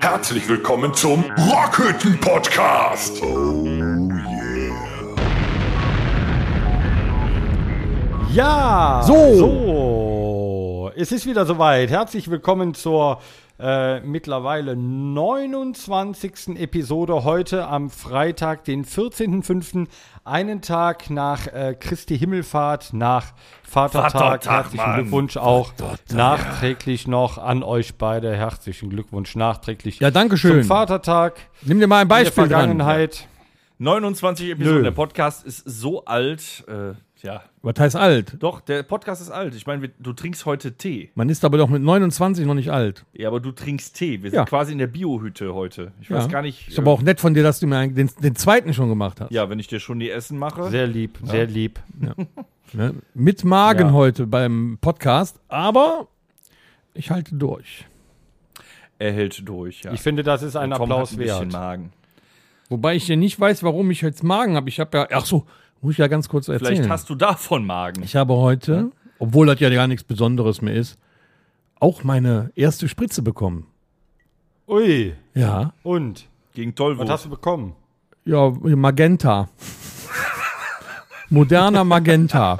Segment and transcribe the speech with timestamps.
[0.00, 3.22] Herzlich willkommen zum Rockhütten Podcast.
[3.22, 3.64] Oh
[8.32, 9.36] Ja, So.
[9.36, 11.90] so, es ist wieder soweit.
[11.90, 13.20] Herzlich willkommen zur
[13.58, 16.56] äh, mittlerweile 29.
[16.60, 19.86] Episode heute am Freitag, den 14.05.,
[20.24, 23.32] einen Tag nach äh, Christi Himmelfahrt, nach
[23.62, 24.12] Vatertag.
[24.12, 25.00] Vatertag, Herzlichen Mann.
[25.00, 25.72] Glückwunsch auch
[26.12, 28.34] nachträglich noch an euch beide.
[28.34, 30.62] Herzlichen Glückwunsch nachträglich Ja, danke schön.
[30.62, 31.34] zum Vatertag.
[31.62, 32.50] Nimm dir mal ein in der Beispiel dran.
[32.50, 33.28] Vergangenheit.
[33.78, 34.78] 29 Episoden.
[34.78, 34.82] Nö.
[34.84, 36.64] Der Podcast ist so alt.
[36.68, 36.94] Äh,
[37.26, 38.36] ja, Was heißt alt?
[38.40, 39.54] doch, der Podcast ist alt.
[39.54, 41.10] Ich meine, wir- du trinkst heute Tee.
[41.14, 43.04] Man ist aber doch mit 29 noch nicht alt.
[43.14, 44.22] Ja, aber du trinkst Tee.
[44.22, 44.40] Wir Ja.
[44.40, 45.92] sind quasi in der Biohütte heute.
[46.00, 46.68] Ich weiß gar nicht.
[46.68, 49.20] Ist aber auch nett von dir, dass du mir einen- den, den zweiten schon gemacht
[49.20, 49.30] hast.
[49.32, 50.68] ja, wenn ich dir schon die Essen mache.
[50.68, 51.80] Sehr lieb, sehr lieb.
[52.72, 52.94] Ne?
[53.14, 53.92] Mit Magen Ja.
[53.92, 56.08] heute beim Podcast, aber
[56.92, 57.86] ich halte durch.
[58.98, 59.82] er hält durch.
[59.82, 59.92] Ja.
[59.92, 61.52] Ich finde, das ist ein Tom Applaus hat ein bisschen wert.
[61.52, 61.92] Magen.
[62.70, 64.68] Wobei ich ja nicht weiß, warum ich jetzt Magen habe.
[64.68, 65.46] Ich habe ja, ach so,
[65.80, 66.76] muss ich ja ganz kurz erzählen.
[66.76, 68.02] Vielleicht hast du davon Magen.
[68.02, 70.98] ich habe heute, obwohl das ja gar nichts Besonderes mehr ist,
[71.80, 73.66] auch meine erste Spritze bekommen.
[74.66, 76.26] Ui, Ja, und?
[76.54, 77.10] Gegen Was Tollwurst.
[77.10, 77.74] hast du bekommen?
[78.24, 79.48] ja, Magenta.
[81.30, 82.58] Moderner Magenta.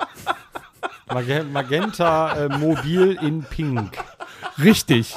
[1.12, 3.96] Mag Magenta äh, Mobil in Pink.
[4.58, 5.14] Richtig.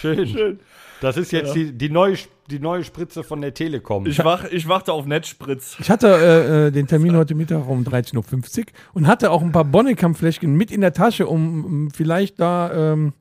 [0.00, 0.60] Schön.
[1.00, 2.16] Das ist jetzt die, die, neue,
[2.50, 4.06] die neue Spritze von der Telekom.
[4.06, 5.76] Ich, wach, ich warte auf Netzspritz.
[5.80, 9.52] Ich hatte äh, äh, den Termin heute Mittag um 13.50 Uhr und hatte auch ein
[9.52, 13.12] paar Bonnekamp-Fläschchen mit in der Tasche, um, um vielleicht da ähm,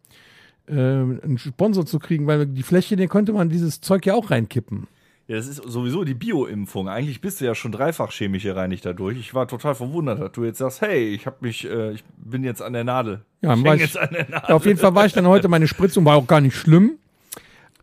[0.67, 4.31] äh, einen Sponsor zu kriegen, weil die Fläschchen, den konnte man dieses Zeug ja auch
[4.31, 4.87] reinkippen.
[5.27, 6.87] Ja, das ist sowieso die Bio-Impfung.
[6.87, 9.17] Eigentlich bist du ja schon dreifach chemisch gereinigt dadurch.
[9.17, 12.43] Ich war total verwundert, dass du jetzt sagst, hey, ich hab mich, äh, ich bin
[12.43, 13.21] jetzt an der Nadel.
[13.41, 14.49] Ja, ich ich- jetzt an der Nadel.
[14.49, 16.55] Ja, auf jeden Fall war ich dann heute meine Spritze und war auch gar nicht
[16.55, 16.99] schlimm.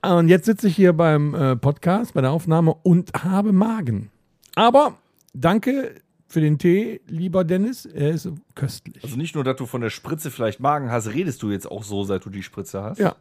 [0.05, 4.11] Und jetzt sitze ich hier beim äh, Podcast, bei der Aufnahme und habe Magen.
[4.57, 4.99] Aber
[5.33, 5.95] danke
[6.27, 7.87] für den Tee, lieber Dennis.
[7.87, 9.05] Er ist köstlich.
[9.05, 11.85] Also nicht nur, dass du von der Spritze vielleicht Magen hast, redest du jetzt auch
[11.85, 12.99] so, seit du die Spritze hast?
[12.99, 13.15] Ja.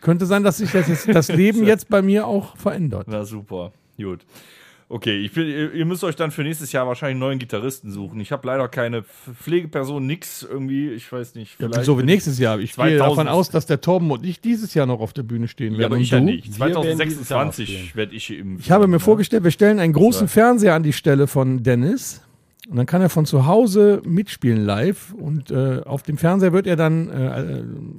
[0.00, 3.06] Könnte sein, dass sich das, jetzt, das Leben jetzt bei mir auch verändert.
[3.08, 4.24] Na super, gut.
[4.92, 8.18] Okay, ich bin, ihr müsst euch dann für nächstes Jahr wahrscheinlich einen neuen Gitarristen suchen.
[8.20, 11.54] Ich habe leider keine Pf- Pflegeperson, nix irgendwie, ich weiß nicht.
[11.58, 12.58] Vielleicht so wie nächstes Jahr.
[12.58, 15.22] Ich gehe 2000 davon aus, dass der Torben und ich dieses Jahr noch auf der
[15.22, 15.92] Bühne stehen Ja, werden.
[15.92, 16.58] aber und ich ja nicht.
[16.58, 18.58] Wir werden dieses Jahr auch 2026 werde ich im.
[18.58, 22.20] Ich habe mir vorgestellt, wir stellen einen großen Fernseher an die Stelle von Dennis.
[22.70, 25.12] Und dann kann er von zu Hause mitspielen live.
[25.14, 27.44] Und äh, auf dem Fernseher wird er dann äh, äh,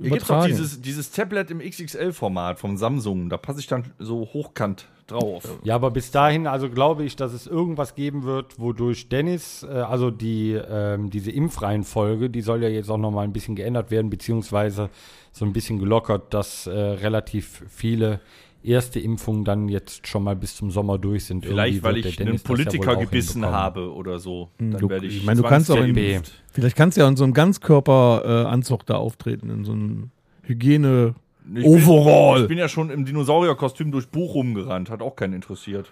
[0.01, 0.47] Hier gibt doch übertragen.
[0.47, 3.29] dieses, dieses Tablet im XXL-Format vom Samsung.
[3.29, 5.43] Da passe ich dann so hochkant drauf.
[5.63, 9.73] Ja, aber bis dahin, also glaube ich, dass es irgendwas geben wird, wodurch Dennis, äh,
[9.73, 13.91] also die, ähm, diese Impfreihenfolge, die soll ja jetzt auch noch mal ein bisschen geändert
[13.91, 14.89] werden, beziehungsweise
[15.33, 18.21] so ein bisschen gelockert, dass äh, relativ viele
[18.63, 21.45] erste Impfungen dann jetzt schon mal bis zum Sommer durch sind.
[21.45, 24.49] Vielleicht, weil ich einen ja Politiker auch gebissen habe oder so.
[24.57, 25.17] Dann du- werde ich.
[25.17, 26.22] ich meine, du kannst auch in-.
[26.51, 30.11] Vielleicht kannst du ja in so einem Ganzkörperanzug da auftreten, in so einem
[30.44, 31.16] Hygiene.
[31.55, 32.33] Ich Overall.
[32.35, 34.89] Bin, ich bin ja schon im Dinosaurierkostüm durch Bochum gerannt.
[34.89, 35.89] Hat auch keinen interessiert.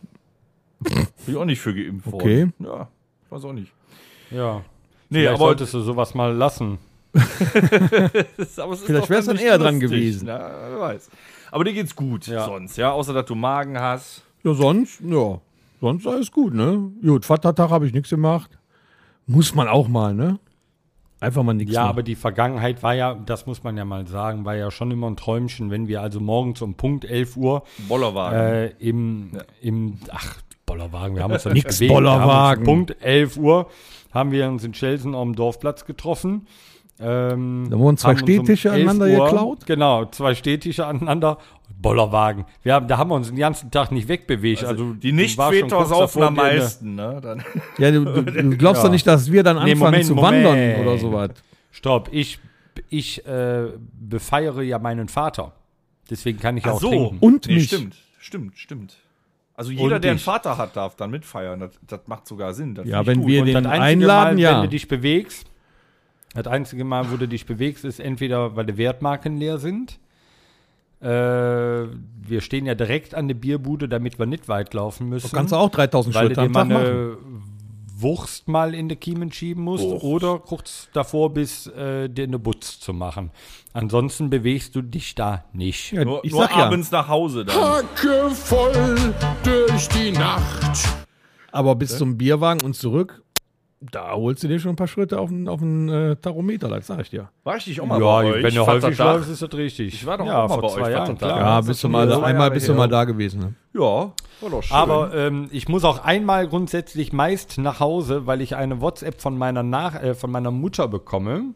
[0.80, 2.40] bin ich auch nicht für geimpft Okay.
[2.40, 2.54] worden.
[2.60, 2.88] Ja,
[3.30, 3.72] weiß auch nicht.
[4.30, 4.62] Ja.
[5.10, 6.78] Nee, Vielleicht aber, solltest du sowas mal lassen.
[7.14, 7.22] aber
[8.34, 8.56] es ist
[8.86, 9.90] Vielleicht doch wär's dann eher dran lustig.
[9.98, 10.26] gewesen.
[10.26, 11.10] Na, wer weiß.
[11.50, 12.44] Aber dir geht's gut Ja.
[12.44, 12.90] sonst, ja?
[12.92, 14.22] Außer, dass du Magen hast.
[14.44, 15.40] Ja, sonst, ja.
[15.80, 16.90] Sonst alles gut, ne?
[17.02, 18.50] Gut, Vatertag habe ich nichts gemacht.
[19.26, 20.38] Muss man auch mal, ne?
[21.20, 21.90] Einfach mal nichts Ja, machen.
[21.90, 25.08] aber die Vergangenheit war ja, das muss man ja mal sagen, war ja schon immer
[25.10, 28.38] ein Träumchen, wenn wir also morgens um Punkt 11 Uhr Bollerwagen.
[28.38, 29.30] äh, im,
[29.60, 31.92] im, ach, Bollerwagen, wir haben uns da Nix nicht bewegt.
[31.92, 32.60] Bollerwagen.
[32.62, 33.68] Um Punkt 11 Uhr
[34.12, 36.46] haben wir uns in Schelsen am Dorfplatz getroffen.
[37.00, 39.66] Ähm, Da wurden zwei uns um Stehtische 11 aneinander Uhr- geklaut?
[39.66, 41.38] Genau, zwei Stehtische aneinander.
[41.80, 42.44] Bollerwagen.
[42.64, 44.64] Wir haben, da haben wir uns den ganzen Tag nicht wegbewegt.
[44.64, 47.20] Also, die warst schon Nicht-Väter kurz saufen am meisten, ne?
[47.22, 47.44] Dann
[47.78, 50.44] ja, du, du, du glaubst doch nicht, dass wir dann Nee, anfangen Moment, zu Moment.
[50.44, 51.30] wandern oder sowas.
[51.70, 52.40] Stopp, ich,
[52.88, 53.66] ich äh,
[54.00, 55.52] befeiere ja meinen Vater.
[56.10, 56.88] Deswegen kann ich Ach auch so.
[56.88, 57.18] trinken.
[57.20, 57.66] Und nee, mich.
[57.68, 58.96] stimmt, stimmt, stimmt.
[59.54, 60.18] Also jeder, Und der einen.
[60.20, 61.60] Vater hat, darf dann mitfeiern.
[61.60, 62.74] Das, das macht sogar Sinn.
[62.74, 63.28] Das Ja, wenn gut.
[63.28, 64.54] wir Und den einladen, Mal, ja.
[64.56, 65.46] wenn du dich bewegst,
[66.34, 69.98] das einzige Mal, wo du dich bewegst, ist entweder, weil die Wertmarken leer sind.
[71.00, 75.30] Äh, wir stehen ja direkt an der Bierbude, damit wir nicht weit laufen müssen.
[75.32, 76.86] Kannst du auch 3000 weil du Schritte dir am Tag machen.
[76.86, 77.16] eine
[78.00, 80.04] Wurst mal in die Kiemen schieben musst Wurst.
[80.04, 83.30] oder kurz davor bist, äh, dir eine Butz zu machen.
[83.72, 85.92] Ansonsten bewegst du dich da nicht.
[85.92, 87.56] Ja, Nur, ich nur sag ja, abends nach Hause dann.
[87.56, 90.88] Hacke voll durch die Nacht.
[91.50, 93.22] aber bis zum Bierwagen und zurück
[93.80, 96.88] Da holst du dir schon ein paar Schritte auf den, auf den äh, Tachometer, das
[96.88, 97.28] sag ich dir.
[97.44, 98.42] War ich nicht auch mal Ja, bei euch?
[98.42, 99.94] wenn du häufig läufst, ist das richtig.
[99.94, 101.30] Ich war doch ja, auch mal vor bei zwei euch, Jahren, klar.
[101.30, 102.78] Ja, Ja, bist ist du mal, einmal bist du her.
[102.78, 103.40] mal da gewesen.
[103.40, 103.54] Ne?
[103.74, 103.80] Ja,
[104.40, 104.76] war doch schön.
[104.76, 109.38] Aber ähm, ich muss auch einmal grundsätzlich meist nach Hause, weil ich eine WhatsApp von
[109.38, 111.54] meiner, nach äh, von meiner Mutter bekomme,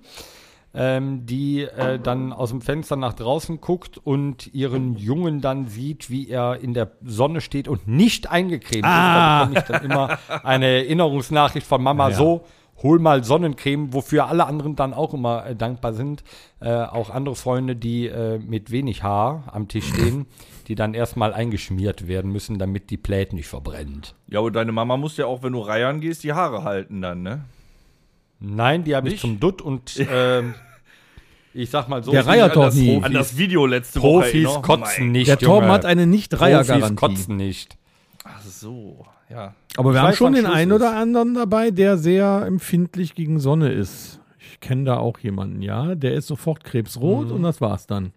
[0.74, 6.08] ähm, die äh, dann aus dem Fenster nach draußen guckt und ihren Jungen dann sieht,
[6.10, 9.42] wie er in der Sonne steht und nicht eingecremt Ah.
[9.44, 9.54] ist.
[9.54, 12.16] Da bekomme ich dann immer eine Erinnerungsnachricht von Mama Ja.
[12.16, 12.44] so.
[12.82, 16.24] Hol mal Sonnencreme, wofür alle anderen dann auch immer äh, dankbar sind.
[16.58, 20.26] Äh, auch andere Freunde, die äh, mit wenig Haar am Tisch stehen,
[20.66, 24.16] die dann erstmal eingeschmiert werden müssen, damit die Plät nicht verbrennt.
[24.26, 27.22] ja, und deine Mama muss ja auch, wenn du Reiern gehst, die Haare halten dann,
[27.22, 27.44] ne?
[28.42, 29.20] Nein, die habe ich Nicht?
[29.20, 30.54] zum Dutt und ähm,
[31.54, 32.10] ich sag mal so.
[32.10, 32.88] Der die doch das nie.
[32.94, 33.04] Profis.
[33.06, 34.22] An das Video letzte Woche.
[34.24, 35.28] Profis kotzen nicht.
[35.28, 35.72] Der Torben Junge.
[35.74, 36.94] hat eine Profis Nicht-Dreier-Garantie.
[36.96, 37.76] kotzen nicht.
[38.24, 39.54] Ach so, ja.
[39.76, 40.76] Aber wir Ich haben schon den Schluss einen ist.
[40.76, 44.20] oder anderen dabei, der sehr empfindlich gegen Sonne ist.
[44.38, 45.94] Ich kenne da auch jemanden, ja.
[45.94, 47.32] Der ist sofort krebsrot Mhm.
[47.32, 48.12] und das war's dann.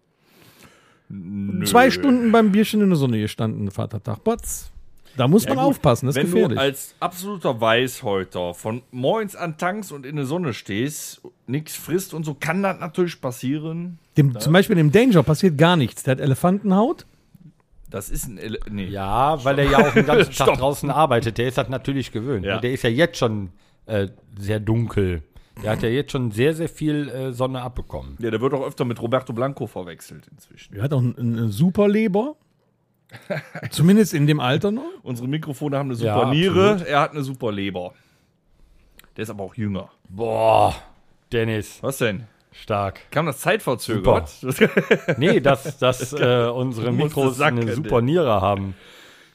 [1.08, 1.64] Nö.
[1.66, 4.24] Zwei Stunden beim Bierchen in der Sonne gestanden, Vatertag.
[4.24, 4.72] Batz.
[5.18, 6.58] Da muss man gut, aufpassen, das ist Wenn gefährlich.
[6.58, 12.14] du als absoluter Weißhäuter von morgens an tankst und in der Sonne stehst, nichts frisst
[12.14, 14.00] und so, kann das natürlich passieren.
[14.18, 16.04] Dem, Zum Beispiel dem Danger passiert gar nichts.
[16.04, 17.06] Der hat Elefantenhaut.
[17.90, 18.38] Das ist ein.
[18.38, 18.86] Ele nee.
[18.88, 20.58] Ja, weil er ja auch den ganzen Tag Stopp.
[20.58, 21.38] draußen arbeitet.
[21.38, 22.46] Der ist das natürlich gewöhnt.
[22.46, 22.60] Ja.
[22.60, 23.50] Der ist ja jetzt schon
[23.86, 24.08] äh,
[24.38, 25.22] sehr dunkel.
[25.64, 28.18] Der hat ja jetzt schon sehr, sehr viel äh, Sonne abbekommen.
[28.20, 30.76] Ja, der wird auch öfter mit Roberto Blanco verwechselt inzwischen.
[30.76, 32.36] Er hat auch eine, eine super Leber.
[33.70, 34.84] Zumindest in dem Alter noch.
[35.04, 36.88] Unsere Mikrofone haben eine Ja, super Niere, absolut.
[36.88, 37.94] er hat eine super Leber.
[39.18, 39.90] Der ist aber auch jünger.
[40.10, 40.76] Boah,
[41.32, 42.24] Dennis, Was denn?
[42.52, 43.02] stark.
[43.12, 44.30] Kam das zeitverzögert?
[45.18, 48.76] Nee, dass, dass äh, unsere Mikros es sacken, eine super Niere haben.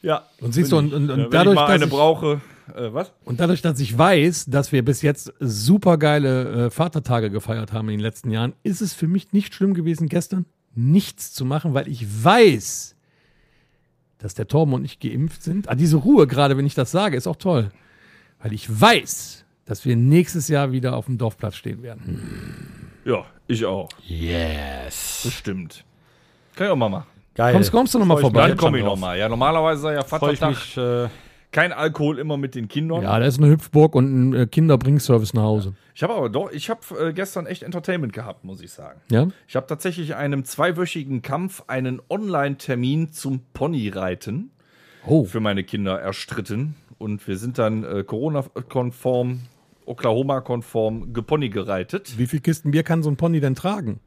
[0.02, 0.24] ja.
[0.40, 2.40] Und siehst du, und, und, und dadurch, ich dass ich, brauche.
[2.74, 3.12] Äh, was?
[3.24, 7.88] und dadurch, dass ich weiß, dass wir bis jetzt super geile äh, Vatertage gefeiert haben
[7.88, 11.74] in den letzten Jahren, ist es für mich nicht schlimm gewesen, gestern nichts zu machen,
[11.74, 12.94] weil ich weiß,
[14.20, 15.68] dass der Torben und ich geimpft sind.
[15.68, 17.70] Ah, diese Ruhe gerade, wenn ich das sage, ist auch toll.
[18.40, 23.00] Weil ich weiß, dass wir nächstes Jahr wieder auf dem Dorfplatz stehen werden.
[23.04, 23.88] Ja, ich auch.
[24.06, 25.22] Yes.
[25.24, 25.84] Bestimmt.
[26.54, 27.06] Kann ich auch mal machen.
[27.34, 27.54] Geil.
[27.54, 28.48] Kommst, kommst du nochmal Freu ich vorbei?
[28.48, 29.18] Dann komme ich nochmal.
[29.18, 30.50] Ja, normalerweise sei ja Freue ich Vatertag.
[30.50, 30.76] mich.
[30.76, 31.08] Äh,
[31.52, 33.02] Kein Alkohol immer mit den Kindern.
[33.02, 35.74] Ja, da ist eine Hüpfburg und ein äh, Kinderbringservice nach Hause.
[35.94, 39.00] Ich habe aber doch, ich habe äh, gestern echt Entertainment gehabt, muss ich sagen.
[39.10, 39.26] Ja?
[39.48, 44.50] Ich habe tatsächlich einem zweiwöchigen Kampf einen Online-Termin zum Ponyreiten
[45.06, 45.24] Oh.
[45.24, 46.76] für meine Kinder erstritten.
[46.98, 49.40] Und wir sind dann äh, Corona-konform,
[49.86, 52.18] Oklahoma-konform gepony gereitet.
[52.18, 54.00] Wie viel Kisten Bier kann so ein Pony denn tragen?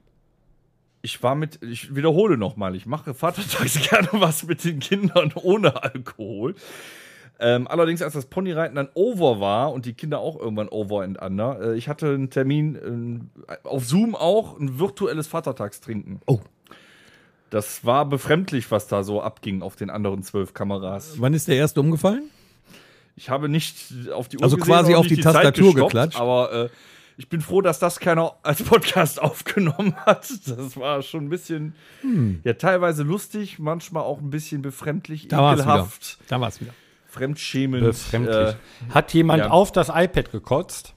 [1.02, 5.84] Ich war mit, ich wiederhole nochmal, ich mache vatertags gerne was mit den Kindern ohne
[5.84, 6.56] Alkohol.
[7.46, 11.22] Ähm, allerdings, als das Ponyreiten dann over war und die Kinder auch irgendwann over and
[11.22, 16.22] under, äh, ich hatte einen Termin äh, auf Zoom auch, ein virtuelles Vatertagstrinken.
[16.26, 16.40] Oh.
[17.50, 21.16] Das war befremdlich, was da so abging auf den anderen zwölf Kameras.
[21.18, 22.30] Wann ist der erste umgefallen?
[23.18, 26.20] Ich habe nicht auf die Uhr Also quasi auf die Zeit Tastatur gestoppt, geklatscht.
[26.22, 26.70] Aber äh,
[27.18, 30.30] ich bin froh, dass das keiner als Podcast aufgenommen hat.
[30.48, 31.76] Das war schon ein bisschen,
[32.46, 35.30] ja, teilweise lustig, manchmal auch ein bisschen befremdlich, Hm.
[35.30, 36.74] Da war's ekelhaft, Da war es wieder.
[37.14, 37.84] Fremdschämend.
[37.84, 38.36] befremdlich.
[38.36, 39.50] Äh, Hat jemand ja.
[39.52, 40.96] auf das iPad gekotzt?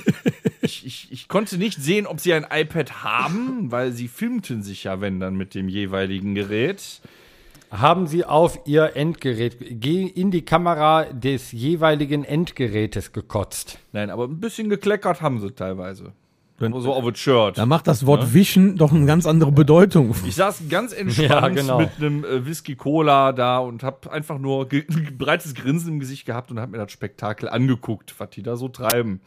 [0.62, 4.84] ich, ich, ich konnte nicht sehen, ob sie ein iPad haben, weil sie filmten sich
[4.84, 7.00] ja, wenn dann mit dem jeweiligen Gerät.
[7.70, 13.78] Haben Sie auf Ihr Endgerät, in die Kamera des jeweiligen Endgerätes gekotzt?
[13.92, 16.14] Nein, aber ein bisschen gekleckert haben sie teilweise.
[16.60, 17.56] Wenn- so auf das Shirt.
[17.56, 20.14] Da macht das Wort Wischen doch eine ganz andere Bedeutung.
[20.26, 21.78] Ich saß ganz entspannt Ja, genau.
[21.78, 26.00] mit einem äh, Whisky Cola da und habe einfach nur ge ein breites Grinsen im
[26.00, 29.20] Gesicht gehabt und habe mir das Spektakel angeguckt, was die da so treiben.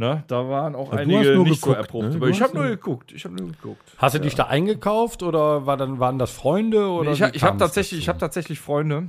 [0.00, 2.20] Ne, da waren auch Ja, du einige hast nur nicht so geguckt, erprobt.
[2.20, 2.30] ne?
[2.30, 3.10] Ich habe nur geguckt.
[3.12, 3.82] Ich habe nur geguckt.
[3.98, 6.88] Hast du dich da eingekauft oder war dann, waren das Freunde?
[6.88, 9.08] Oder ich wie ha- ich habe tatsächlich, ich habe tatsächlich Freunde.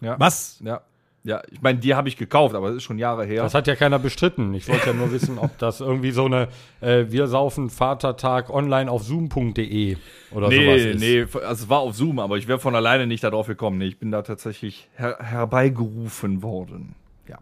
[0.00, 0.58] Was?
[0.64, 0.80] Ja,
[1.24, 1.40] ja.
[1.50, 3.42] Ich meine, die habe ich gekauft, aber das ist schon Jahre her.
[3.42, 4.54] Das hat ja keiner bestritten.
[4.54, 6.48] Ich wollte ja nur wissen, ob das irgendwie so eine
[6.80, 9.96] äh, Wir saufen Vatertag online auf zoom.de
[10.32, 11.00] oder sowas Nee, ist.
[11.00, 13.78] nee, also es war auf Zoom, aber ich wäre von alleine nicht darauf gekommen.
[13.78, 16.94] Nee, ich bin da tatsächlich her herbeigerufen worden.
[17.28, 17.38] Ja.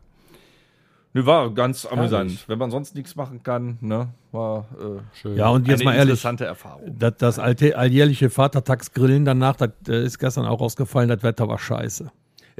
[1.13, 2.31] Nee, war ganz amüsant.
[2.31, 2.49] Herrlich.
[2.49, 5.37] Wenn man sonst nichts machen kann, ne, war äh, Schön.
[5.37, 6.97] Ja, und jetzt eine mal ehrlich, interessante Erfahrung.
[6.99, 11.59] das, das alte, alljährliche Vatertagsgrillen danach, das äh, ist gestern auch rausgefallen, das Wetter war
[11.59, 12.11] scheiße.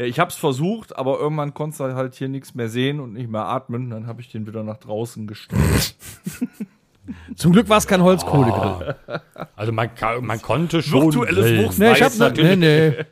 [0.01, 3.13] Ja, ich habe es versucht, aber irgendwann konntest du halt hier nichts mehr sehen und
[3.13, 3.91] nicht mehr atmen.
[3.91, 5.95] Dann habe ich den wieder nach draußen gestellt.
[7.37, 8.95] Zum Glück war es kein Holzkohlegrill.
[9.57, 9.91] Also man,
[10.23, 11.75] man konnte schon Virtuelles grillen.
[11.77, 13.05] Nee, ich hab ne, nee, nee.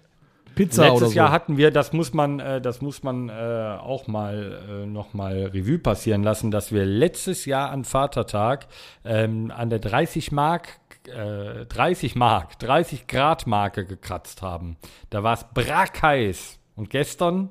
[0.55, 1.15] Pizza Letztes oder so.
[1.15, 5.13] Jahr hatten wir, das muss man, äh, das muss man äh, auch mal äh, noch
[5.13, 8.67] mal Revue passieren lassen, dass wir letztes Jahr an Vatertag
[9.05, 14.79] ähm, an der 30 Mark, äh, 30 Mark, 30 Grad Marke gekratzt haben.
[15.11, 16.58] Da war es brackheiß.
[16.79, 17.51] Und gestern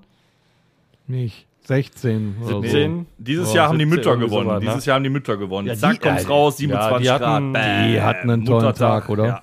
[1.07, 3.00] Nicht 16 oder 17.
[3.00, 3.05] so.
[3.17, 4.46] Dieses Oh, Jahr haben die 17 Mütter gewonnen.
[4.50, 4.69] sowas, ne?
[4.69, 5.67] Dieses Jahr haben die Mütter gewonnen.
[5.67, 7.63] Ja, Zack, die- kommt's äh, raus, ja, 27 die hatten- Grad.
[7.65, 7.91] Bäm.
[7.91, 9.25] die hatten einen tollen Tag, oder?
[9.25, 9.41] Ja.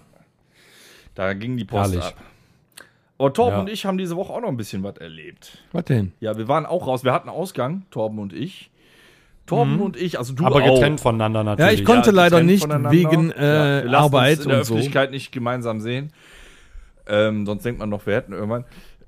[1.15, 2.05] Da ging die Post Herrlich.
[2.07, 2.15] ab.
[3.19, 3.61] Aber Torben Ja.
[3.61, 5.59] und ich haben diese Woche auch noch ein bisschen was erlebt.
[5.73, 6.13] Was denn?
[6.21, 7.05] Ja, wir waren auch raus.
[7.05, 8.71] Wir hatten Ausgang, Torben und ich.
[9.47, 10.75] Torben und ich, also du aber auch.
[10.75, 11.81] getrennt voneinander Ja, natürlich.
[11.81, 13.35] ich konnte leider getrennt nicht wegen Ja,
[13.81, 14.75] äh, wir lassen Arbeit uns in der und so.
[14.75, 16.13] Öffentlichkeit nicht gemeinsam sehen.
[17.07, 18.65] Ähm, sonst denkt man noch, wir hätten irgendwann.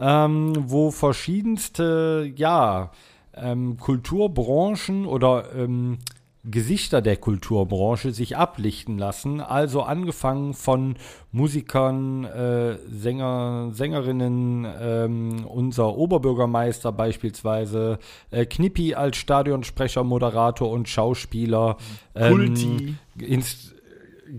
[0.00, 2.90] ähm, wo verschiedenste, ja,
[3.34, 5.98] ähm, Kulturbranchen oder ähm,
[6.44, 9.40] Gesichter der Kulturbranche sich ablichten lassen.
[9.40, 10.96] Also angefangen von
[11.30, 17.98] Musikern, äh, Sänger, Sängerinnen, ähm, unser Oberbürgermeister beispielsweise,
[18.30, 21.76] äh, Knippi als Stadionsprecher, Moderator und Schauspieler.
[22.16, 22.96] Ähm, Kulti.
[23.18, 23.74] Inst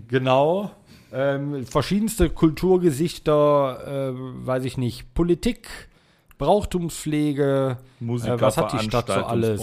[0.08, 0.72] genau.
[1.10, 5.68] Ähm, verschiedenste Kulturgesichter, äh, weiß ich nicht, Politik,
[6.38, 9.62] Brauchtumspflege, Musiker, äh, was hat die Stadt so alles?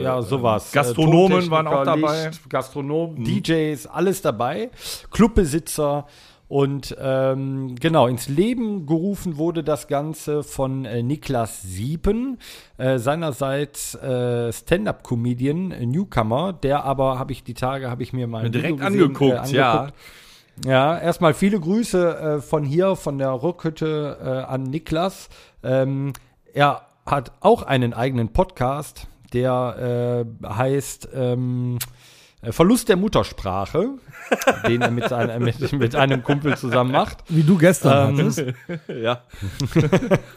[0.00, 0.70] Ja, sowas.
[0.72, 2.24] äh, Gastronomen waren auch dabei.
[2.24, 2.26] Mhm.
[2.30, 4.70] Licht, Gastronomen, DJs, alles dabei.
[5.10, 6.06] Clubbesitzer.
[6.46, 12.38] Und ähm, genau, ins Leben gerufen wurde das Ganze von äh, Niklas Siepen,
[12.76, 18.26] äh, seinerseits äh, Stand-Up-Comedian, äh, Newcomer, der aber, habe ich die Tage, habe ich mir
[18.26, 19.88] mal Direkt gesehen, angeguckt, äh, ja.
[20.64, 25.28] Ja, erstmal viele Grüße äh, von hier, von der Rückhütte äh, an Niklas.
[25.62, 26.12] Ähm,
[26.52, 31.78] er hat auch einen eigenen Podcast, der äh, heißt ähm,
[32.42, 33.90] äh, Verlust der Muttersprache,
[34.68, 37.18] den er mit, seiner, mit, mit einem Kumpel zusammen macht.
[37.28, 38.44] Wie du gestern Ähm, hattest.
[38.88, 39.22] Ja.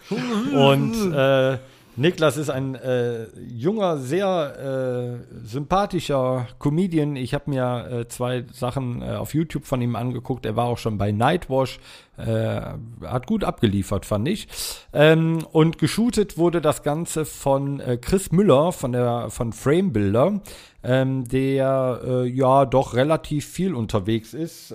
[0.70, 1.58] Und äh,
[2.00, 7.16] Niklas ist ein äh, junger, sehr äh, sympathischer Comedian.
[7.16, 10.46] Ich habe mir äh, zwei Sachen äh, auf YouTube von ihm angeguckt.
[10.46, 11.80] Er war auch schon bei Nightwash.
[12.18, 12.62] Äh,
[13.02, 14.48] hat gut abgeliefert, fand ich.
[14.94, 20.42] Ähm, und geshootet wurde das Ganze von äh, Chris Müller von der von Framebuilder,
[20.84, 24.74] ähm, der ja doch relativ viel unterwegs ist.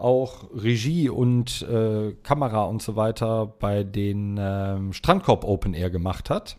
[0.00, 5.90] Äh, auch Regie und äh, Kamera und so weiter bei den ähm, Strandkorb Open Air
[5.90, 6.58] gemacht hat.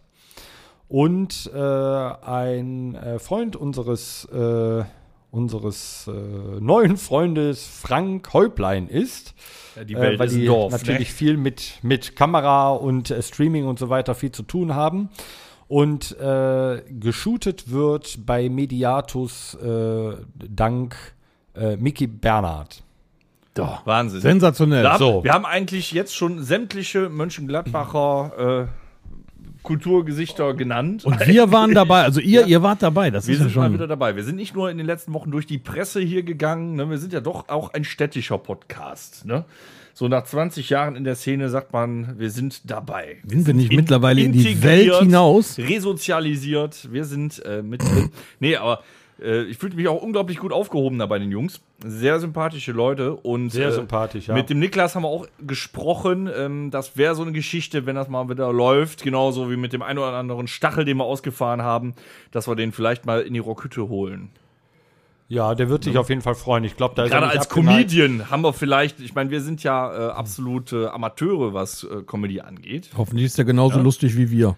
[0.87, 4.83] Und äh, ein äh, Freund unseres, äh,
[5.31, 9.33] unseres äh, neuen Freundes Frank Häuplein ist.
[9.77, 10.71] Ja, die Äh, Welt weil ist die Dorf.
[10.71, 11.15] natürlich ne?
[11.15, 15.09] viel mit, mit Kamera und äh, Streaming und so weiter viel zu tun haben.
[15.69, 20.97] Und äh, geshootet wird bei Mediatus äh, dank
[21.55, 22.83] äh, Mickey Bernhard.
[23.55, 24.21] Wahnsinn.
[24.21, 24.83] Sensationell.
[24.83, 25.23] Da, So.
[25.23, 31.05] Wir haben eigentlich jetzt schon sämtliche Mönchengladbacher äh, Kulturgesichter genannt.
[31.05, 33.65] Und wir waren dabei, also ihr, ihr wart dabei, das wir ist ja sind mal
[33.65, 33.73] schon.
[33.73, 34.15] wieder dabei.
[34.15, 36.89] Wir sind nicht nur in den letzten Wochen durch die Presse hier gegangen, ne?
[36.89, 39.25] wir sind ja doch auch ein städtischer Podcast.
[39.25, 39.45] Ne?
[39.93, 43.17] So nach 20 Jahren in der Szene sagt man, wir sind dabei.
[43.27, 45.57] Sind wir nicht In- mittlerweile in die Welt hinaus?
[45.59, 46.91] Resozialisiert.
[46.91, 47.83] Wir sind äh, mit
[48.39, 48.81] nee, aber
[49.21, 51.61] äh, ich fühlte mich auch unglaublich gut aufgehoben da bei den Jungs.
[51.83, 54.33] Sehr sympathische Leute und Sehr äh, sympathisch, ja.
[54.33, 56.29] Mit dem Niklas haben wir auch gesprochen.
[56.35, 59.81] Ähm, das wäre so eine Geschichte, wenn das mal wieder läuft, genauso wie mit dem
[59.81, 61.93] einen oder anderen Stachel, den wir ausgefahren haben,
[62.31, 64.29] dass wir den vielleicht mal in die Rockhütte holen.
[65.31, 66.65] Ja, der wird sich auf jeden Fall freuen.
[66.65, 67.89] Ich glaube, da ist Gerade er als abgeneigt.
[67.89, 72.41] Comedian haben wir vielleicht, ich meine, wir sind ja äh, absolute Amateure, was äh, Comedy
[72.41, 72.89] angeht.
[72.97, 74.57] Hoffentlich ist er genauso lustig wie wir.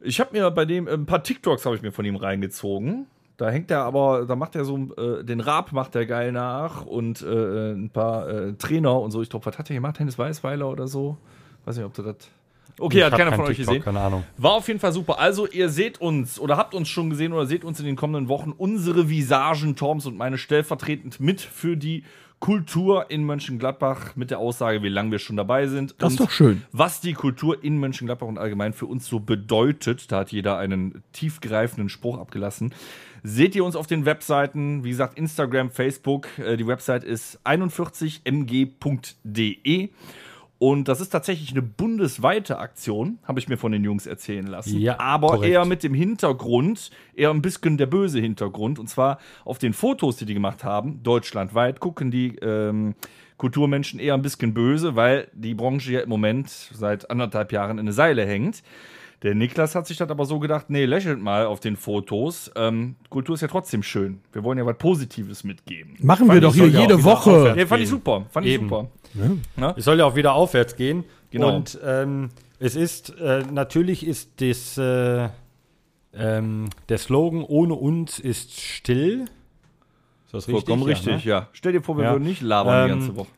[0.00, 3.08] Ich habe mir bei dem äh, ein paar TikToks habe ich mir von ihm reingezogen.
[3.36, 6.86] Da hängt er aber, da macht er so äh, den Rap macht er geil nach
[6.86, 9.20] und äh, ein paar äh, Trainer und so.
[9.20, 9.98] Ich glaube, was hat er gemacht?
[9.98, 11.18] Hennes Weißweiler oder so?
[11.66, 12.16] Weiß nicht, ob du das.
[12.78, 13.84] Okay, Ich hat keiner kein von euch TikTok, gesehen.
[13.84, 14.24] keine Ahnung.
[14.36, 15.18] War auf jeden Fall super.
[15.18, 18.28] Also, ihr seht uns oder habt uns schon gesehen oder seht uns in den kommenden
[18.28, 22.04] Wochen unsere Visagen, Torms und meine stellvertretend mit für die
[22.38, 25.94] Kultur in Mönchengladbach mit der Aussage, wie lange wir schon dabei sind.
[25.98, 26.62] Das ist und doch schön.
[26.70, 31.02] Was die Kultur in Mönchengladbach und allgemein für uns so bedeutet, da hat jeder einen
[31.12, 32.74] tiefgreifenden Spruch abgelassen.
[33.28, 36.28] Seht ihr uns auf den Webseiten, wie gesagt, Instagram, Facebook.
[36.38, 39.88] Äh, Die Website ist 41mg.de.
[40.58, 44.78] Und das ist tatsächlich eine bundesweite Aktion, habe ich mir von den Jungs erzählen lassen.
[44.78, 45.52] Ja, aber korrekt.
[45.52, 48.78] eher mit dem Hintergrund, eher ein bisschen der böse Hintergrund.
[48.78, 52.94] Und zwar auf den Fotos, die die gemacht haben, deutschlandweit, gucken die ähm,
[53.38, 57.80] Kulturmenschen eher ein bisschen böse, weil die Branche ja im Moment seit anderthalb Jahren in
[57.80, 58.62] eine Seile hängt.
[59.26, 62.48] Der Niklas hat sich das aber so gedacht, nee, lächelt mal auf den Fotos.
[62.54, 64.20] Ähm, Kultur ist ja trotzdem schön.
[64.32, 65.96] Wir wollen ja was Positives mitgeben.
[65.98, 67.52] Machen wir Fand doch ich, hier ja jede Woche.
[67.58, 68.26] Ja, fand ich super.
[68.30, 68.68] Fand ich Eben.
[68.68, 68.86] super.
[69.76, 71.02] Es soll ja auch wieder aufwärts gehen.
[71.32, 71.56] Genau.
[71.56, 72.28] Und ähm,
[72.60, 75.28] es ist, äh, natürlich ist das, äh,
[76.14, 79.22] ähm, der Slogan ohne uns ist still.
[80.26, 80.66] Ist das richtig?
[80.66, 81.28] Vollkommen Ja, richtig, ne?
[81.30, 81.48] ja.
[81.50, 82.12] Stell dir vor, wir Ja.
[82.12, 83.28] würden nicht labern die Ähm, ganze Woche.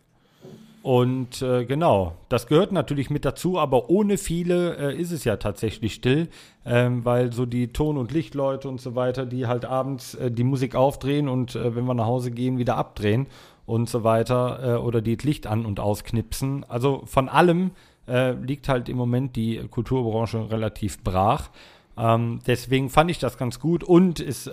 [0.82, 5.37] Und äh, genau, das gehört natürlich mit dazu, aber ohne viele äh, ist es ja
[5.37, 6.28] tatsächlich still,
[6.64, 10.44] ähm, weil so die Ton- und Lichtleute und so weiter, die halt abends äh, die
[10.44, 13.26] Musik aufdrehen und äh, wenn wir nach Hause gehen, wieder abdrehen
[13.66, 16.64] und so weiter äh, oder die das Licht an- und ausknipsen.
[16.68, 17.73] Also von allem
[18.06, 21.50] äh, liegt halt im Moment die Kulturbranche relativ brach.
[21.99, 24.49] Ähm, deswegen fand ich das ganz gut und es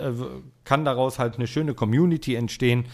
[0.64, 2.86] kann daraus halt eine schöne Community entstehen,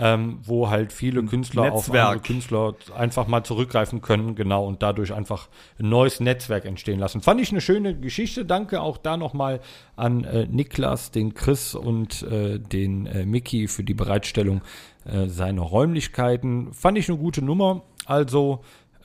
[0.00, 2.06] ähm, wo halt viele Künstler auf Netzwerk.
[2.06, 7.20] andere Künstler einfach mal zurückgreifen können, genau, und dadurch einfach ein neues Netzwerk entstehen lassen.
[7.20, 8.44] Fand ich eine schöne Geschichte.
[8.44, 9.60] Danke auch da nochmal
[9.96, 14.62] an äh, Niklas, den Chris und äh, den äh, Mickey für die Bereitstellung
[15.04, 16.72] äh, seiner Räumlichkeiten.
[16.72, 17.82] Fand ich eine gute Nummer.
[18.06, 18.60] Also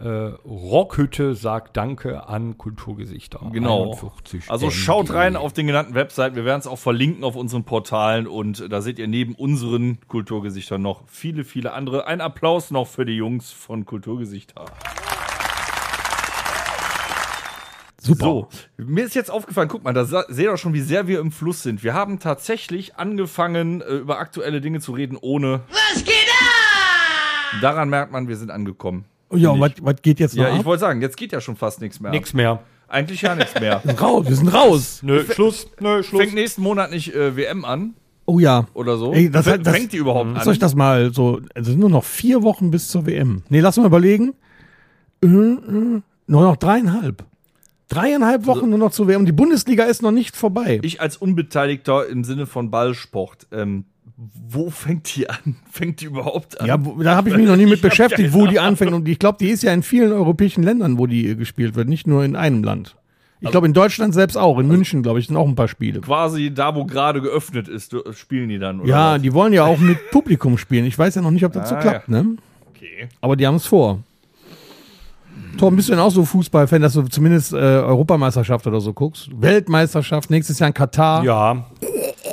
[0.10, 3.40] Rockhütte sagt Danke an Kulturgesichter.
[3.52, 3.92] Genau.
[3.94, 4.76] 41 Also MG.
[4.76, 6.36] schaut rein auf den genannten Webseiten.
[6.36, 10.82] Wir werden es auch verlinken auf unseren Portalen und da seht ihr neben unseren Kulturgesichtern
[10.82, 12.06] noch viele, viele andere.
[12.08, 14.66] Ein Applaus noch für die Jungs von Kulturgesichter.
[18.02, 18.26] Super.
[18.26, 21.32] So, mir ist jetzt aufgefallen, guck mal, da seht ihr schon, wie sehr wir im
[21.32, 21.84] Fluss sind.
[21.86, 25.62] Wir haben tatsächlich angefangen, äh, über aktuelle Dinge zu reden, ohne.
[25.70, 27.60] Was geht da?
[27.62, 29.06] Daran merkt man, wir sind angekommen.
[29.34, 31.82] Oh ja, was, geht jetzt noch Ja, ich wollte sagen, jetzt geht ja schon fast
[31.82, 32.12] nichts mehr.
[32.12, 32.62] Nix mehr.
[32.88, 33.82] Eigentlich ja nichts mehr.
[34.02, 35.00] Raus, wir sind raus.
[35.02, 35.68] Nö, Schluss.
[35.80, 36.22] Nö, Schluss.
[36.22, 38.68] Fängt nächsten Monat nicht äh, WM an Oh ja.
[38.74, 39.12] oder so?
[39.14, 40.60] Ey, das- Fängt- das- Fängt die überhaupt Lasst euch an?
[40.60, 41.42] das mal so.
[41.56, 43.42] Es sind nur noch vier Wochen bis zur WM.
[43.50, 44.34] Nee, lass mal überlegen.
[45.24, 47.24] Äh, äh, nur noch dreieinhalb.
[47.90, 49.26] Dreieinhalb Wochen nur noch zur WM.
[49.26, 50.80] Die Bundesliga ist noch nicht vorbei.
[50.84, 53.86] Ich als Unbeteiligter im Sinne von Ballsport, ähm,
[54.16, 55.56] wo fängt die an?
[55.72, 56.68] Fängt die überhaupt an?
[56.68, 58.94] ja, wo- da habe ich mich noch nie mit beschäftigt, wo die anfängt.
[58.94, 61.90] Und ich glaube, die ist ja in vielen europäischen Ländern, wo die äh, gespielt wird,
[61.90, 62.96] nicht nur in einem Land.
[63.42, 64.58] Ich glaube, in Deutschland selbst auch.
[64.60, 66.00] In München, glaube ich, sind auch ein paar Spiele.
[66.00, 68.90] Quasi da, wo gerade geöffnet ist, du- spielen die dann, oder?
[68.90, 69.22] Ja, was?
[69.22, 70.86] die wollen ja auch mit Publikum spielen.
[70.86, 72.38] Ich weiß ja noch nicht, ob das so Ah, klappt, ne?
[72.74, 73.10] Okay.
[73.20, 74.00] Aber die haben es vor.
[75.58, 79.30] Torben, bist du denn auch so Fußballfan, dass du zumindest äh, Europameisterschaft oder so guckst?
[79.36, 81.24] Weltmeisterschaft, nächstes Jahr in Katar.
[81.24, 81.66] Ja.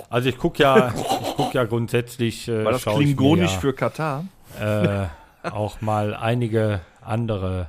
[0.09, 0.93] Also ich gucke ja,
[1.41, 2.49] ich guck ja grundsätzlich.
[2.49, 4.25] Äh, War das klingonisch ja, für Katar?
[4.61, 5.07] äh,
[5.49, 7.69] auch mal einige andere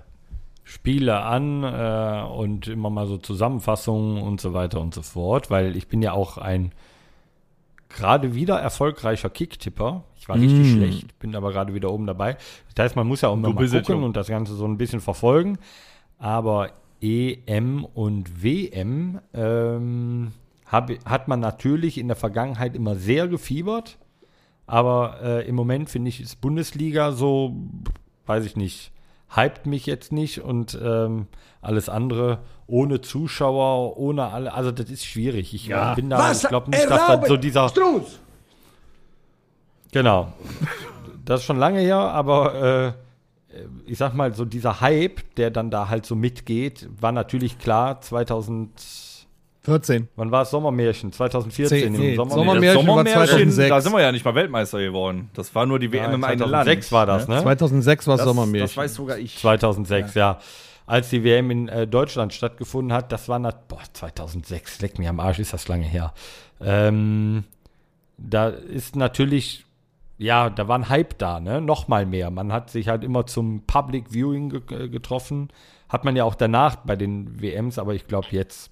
[0.64, 5.76] Spiele an äh, und immer mal so Zusammenfassungen und so weiter und so fort, weil
[5.76, 6.72] ich bin ja auch ein
[7.90, 10.04] gerade wieder erfolgreicher Kicktipper.
[10.18, 10.78] Ich war richtig Mm.
[10.78, 12.38] schlecht, bin aber gerade wieder oben dabei.
[12.74, 14.78] Das heißt, man muss ja auch immer Du mal gucken und das Ganze so ein
[14.78, 15.58] bisschen verfolgen.
[16.18, 16.70] Aber
[17.02, 20.32] EM und WM ähm,
[20.72, 23.98] hab, hat man natürlich in der Vergangenheit immer sehr gefiebert.
[24.68, 27.56] Aber äh, im Moment finde ich, ist Bundesliga so,
[28.26, 28.92] weiß ich nicht,
[29.36, 31.28] hypt mich jetzt nicht und ähm,
[31.62, 35.54] alles andere ohne Zuschauer, ohne alle, also das ist schwierig.
[35.54, 35.94] Ich Ja.
[35.94, 37.70] bin da, ich glaube nicht, dass das so dieser.
[39.92, 40.32] Genau.
[41.26, 42.96] Das ist schon lange her, aber
[43.50, 47.60] äh, ich sag mal, so dieser Hype, der dann da halt so mitgeht, war natürlich
[47.60, 48.70] klar 2000.
[49.64, 50.08] 14.
[50.16, 51.12] Wann war es Sommermärchen?
[51.12, 52.74] 2014 Zehn, im nee, Sommermärchen.
[52.86, 53.70] Sommermärchen war 2006.
[53.70, 55.30] da sind wir ja nicht mal Weltmeister geworden.
[55.36, 56.66] Das war nur die WM Ja, im eigenen Land.
[56.66, 57.42] 2006 war das, ne?
[57.42, 58.68] 2006 war es Das, Sommermärchen.
[58.68, 59.38] das weiß sogar ich.
[59.38, 60.40] 2006, ja.
[60.88, 65.08] Als die WM in äh, Deutschland stattgefunden hat, das war, na, boah, 2006, leck mich
[65.08, 66.14] am Arsch, ist das lange her.
[66.60, 67.44] Ähm,
[68.18, 69.66] da ist natürlich,
[70.18, 71.62] ja, da war ein Hype da, ne?
[71.62, 72.32] Noch mal mehr.
[72.32, 75.50] Man hat sich halt immer zum Public Viewing ge äh, getroffen.
[75.88, 78.72] Hat man ja auch danach bei den WMs, aber ich glaube jetzt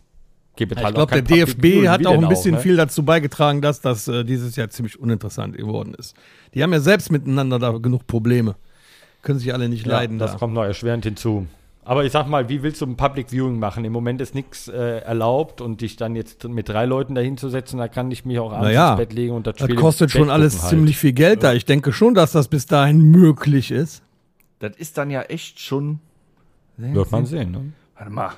[0.60, 2.62] gibt es ich halt glaube, der DFB hat auch ein bisschen ne?
[2.62, 6.16] viel dazu beigetragen, dass das äh, dieses Jahr ziemlich uninteressant geworden ist.
[6.54, 8.56] Die haben ja selbst miteinander da genug Probleme.
[9.24, 10.20] Können sich alle nicht Ja, leiden.
[10.20, 10.38] das da.
[10.38, 11.48] kommt noch erschwerend hinzu.
[11.84, 13.84] Aber ich sag mal, wie willst du ein Public Viewing machen?
[13.84, 17.50] Im Moment ist nichts äh, erlaubt und dich dann jetzt mit drei Leuten dahin zu
[17.50, 19.76] setzen, da kann ich mich auch abends Naja, ins Bett legen und das Das Spiel
[19.76, 20.70] im kostet Bett schon alles halt.
[20.70, 21.54] ziemlich viel Geld da.
[21.54, 24.04] Ich denke schon, dass das bis dahin möglich ist.
[24.60, 26.00] Das ist dann ja echt schon.
[26.78, 27.74] Wird man sehen, ne?
[27.98, 28.32] Warte mal.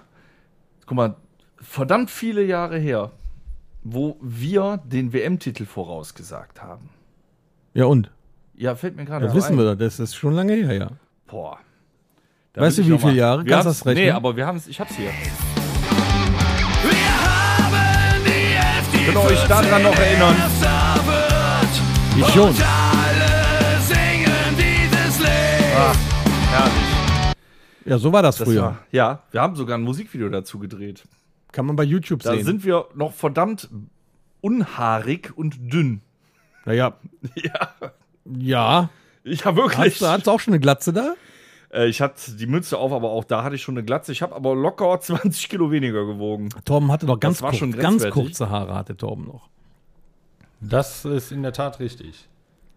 [0.86, 1.16] Guck mal,
[1.62, 3.12] verdammt viele Jahre her,
[3.84, 6.90] wo wir den WM-Titel vorausgesagt haben.
[7.74, 8.12] Ja und?
[8.56, 9.58] Ja, fällt mir gerade Ja, so wissen ein.
[9.60, 10.90] wir, das ist schon lange her, ja.
[11.28, 11.58] Boah.
[12.54, 13.46] Da Weißt du, ich wie viele Jahre?
[13.46, 14.04] Wir Kannst das rechnen?
[14.06, 15.10] Nee, aber wir haben es, ich hab's hier.
[16.84, 16.92] Wir
[17.24, 20.36] haben die Elf, die Könnt ihr euch daran noch erinnern?
[22.18, 22.54] Ich schon.
[22.54, 25.30] alle singen dieses Lied.
[26.52, 27.36] Herrlich.
[27.86, 28.62] Ja, so war das, Das früher.
[28.64, 31.04] war, ja, wir haben sogar ein Musikvideo dazu gedreht.
[31.52, 32.46] Kann man bei YouTube Da sehen.
[32.46, 33.70] sind wir noch verdammt
[34.42, 36.02] unhaarig und dünn.
[36.66, 36.98] naja.
[37.36, 37.70] Ja.
[38.26, 38.90] Ja.
[39.24, 39.78] Ja, wirklich.
[39.94, 41.14] Hast du hast du auch schon eine Glatze da?
[41.72, 44.12] Äh, ich hatte die Mütze auf, aber auch da hatte ich schon eine Glatze.
[44.12, 46.50] Ich habe aber locker 20 Kilo weniger gewogen.
[46.66, 49.50] Torben hatte doch ganz, war kurz, schon ganz kurze Haare, hatte Torben noch.
[50.60, 52.28] Das ist in der Tat richtig.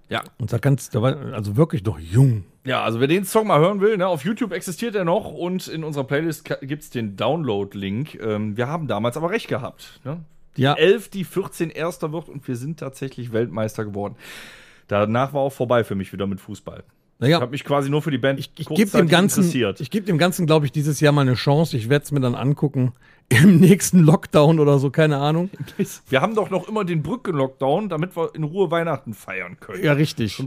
[0.08, 0.22] Ja.
[0.38, 2.44] Und da ganz, da war also wirklich doch jung.
[2.64, 5.68] Ja, also wer den Song mal hören will, ne, auf YouTube existiert er noch und
[5.68, 8.18] in unserer Playlist gibt es den Download-Link.
[8.22, 10.00] Ähm, wir haben damals aber recht gehabt.
[10.04, 10.24] Ne?
[10.56, 14.16] Ja, 11, die 14 Erster wird und wir sind tatsächlich Weltmeister geworden.
[14.88, 16.84] Danach war auch vorbei für mich wieder mit Fußball.
[17.18, 17.40] Ich naja.
[17.40, 19.80] habe mich quasi nur für die Band Ich, ich kurzzeitig dem Ganzen, interessiert.
[19.80, 21.76] ich gebe dem Ganzen, glaube ich, dieses Jahr mal eine Chance.
[21.76, 22.92] Ich werde es mir dann angucken.
[23.30, 25.48] Im nächsten Lockdown oder so, keine Ahnung.
[26.08, 29.82] Wir haben doch noch immer den Brücken-Lockdown, damit wir in Ruhe Weihnachten feiern können.
[29.82, 30.38] Ja, richtig.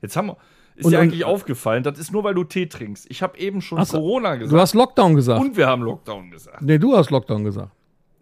[0.00, 0.36] Jetzt haben wir.
[0.80, 3.06] Ist Und- dir und- eigentlich aufgefallen, das ist nur, weil du Tee trinkst.
[3.08, 5.40] Ich habe eben schon so, Corona Du gesagt hast Lockdown gesagt.
[5.40, 6.60] und wir haben Lockdown gesagt.
[6.62, 7.70] nee, du hast Lockdown gesagt.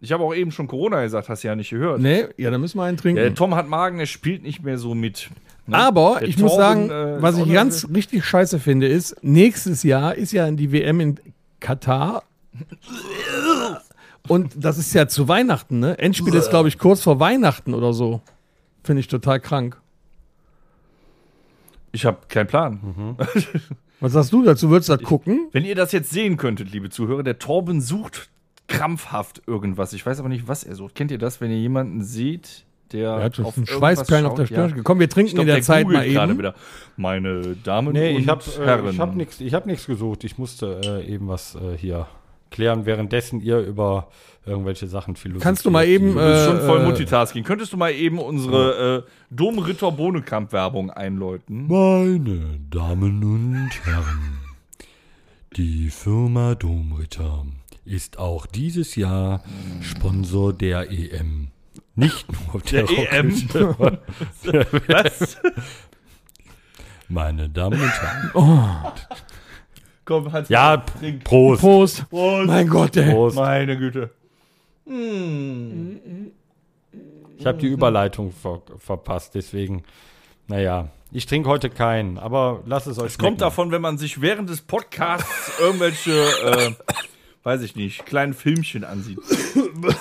[0.01, 1.99] Ich habe auch eben schon Corona gesagt, hast du ja nicht gehört.
[1.99, 3.17] Nee, ja, dann müssen wir einen trinken.
[3.21, 5.29] Der Tom hat Magen, der spielt nicht mehr so mit.
[5.67, 5.75] Ne?
[5.77, 9.83] Aber Der ich muss Torben, sagen, äh, was ich ganz richtig scheiße finde, ist, nächstes
[9.83, 11.19] Jahr ist ja die WM in
[11.59, 12.23] Katar.
[14.27, 15.97] Und das ist ja zu Weihnachten, ne?
[15.97, 18.21] Endspiel ist, glaube ich, kurz vor Weihnachten oder so.
[18.83, 19.77] Finde ich total krank.
[21.91, 22.79] Ich habe keinen Plan.
[22.81, 23.15] Mhm.
[23.99, 24.69] Was sagst du dazu?
[24.69, 25.49] Würdest du das gucken?
[25.51, 28.29] Wenn ihr das jetzt sehen könntet, liebe Zuhörer, der Torben sucht
[28.67, 29.93] krampfhaft irgendwas.
[29.93, 30.95] Ich weiß aber nicht, was er sucht.
[30.95, 34.35] Kennt ihr das, wenn ihr jemanden seht, der Er hat schon auf einen Schweißperlen auf
[34.35, 34.45] der?
[34.45, 34.73] Stirn.
[34.77, 34.83] Ja.
[34.83, 36.39] Komm, wir Ich trinken glaub, in der, Zeit googelt mal gerade eben.
[36.39, 36.55] wieder.
[36.95, 38.85] Meine Damen Nee, und ich habe Herren.
[38.85, 40.23] äh, ich hab nichts ich hab gesucht.
[40.23, 42.07] Ich musste äh, eben was äh, hier
[42.51, 44.09] klären, währenddessen ihr über
[44.45, 45.43] irgendwelche Sachen philosophiert.
[45.43, 47.43] Kannst du mal eben, Du bist schon Äh, voll äh, Multitasking.
[47.43, 51.67] Könntest du mal eben unsere äh, Domritter Bohnekamp-Werbung einläuten?
[51.67, 54.39] Meine Damen und Herren,
[55.55, 57.45] die Firma Domritter
[57.85, 59.43] ist auch dieses Jahr
[59.81, 61.49] Sponsor der EM.
[61.95, 63.31] Nicht nur der, Der EM?
[64.87, 65.37] Was?
[67.09, 68.31] Meine Damen und Herren.
[70.09, 70.49] Komm, Hans.
[70.49, 71.23] Ja, trink.
[71.23, 71.61] Prost.
[71.61, 72.09] Prost.
[72.09, 72.47] Prost.
[72.47, 73.11] Mein Gott, ey.
[73.11, 73.35] Prost.
[73.35, 74.09] Meine Güte.
[77.37, 79.83] Ich habe die Überleitung ver verpasst, deswegen,
[80.47, 84.19] naja, ich trinke heute keinen, aber lass es euch Es kommt davon, wenn man sich
[84.19, 86.71] während des Podcasts irgendwelche, äh,
[87.43, 89.19] weiß ich nicht, kleinen Filmchen ansieht.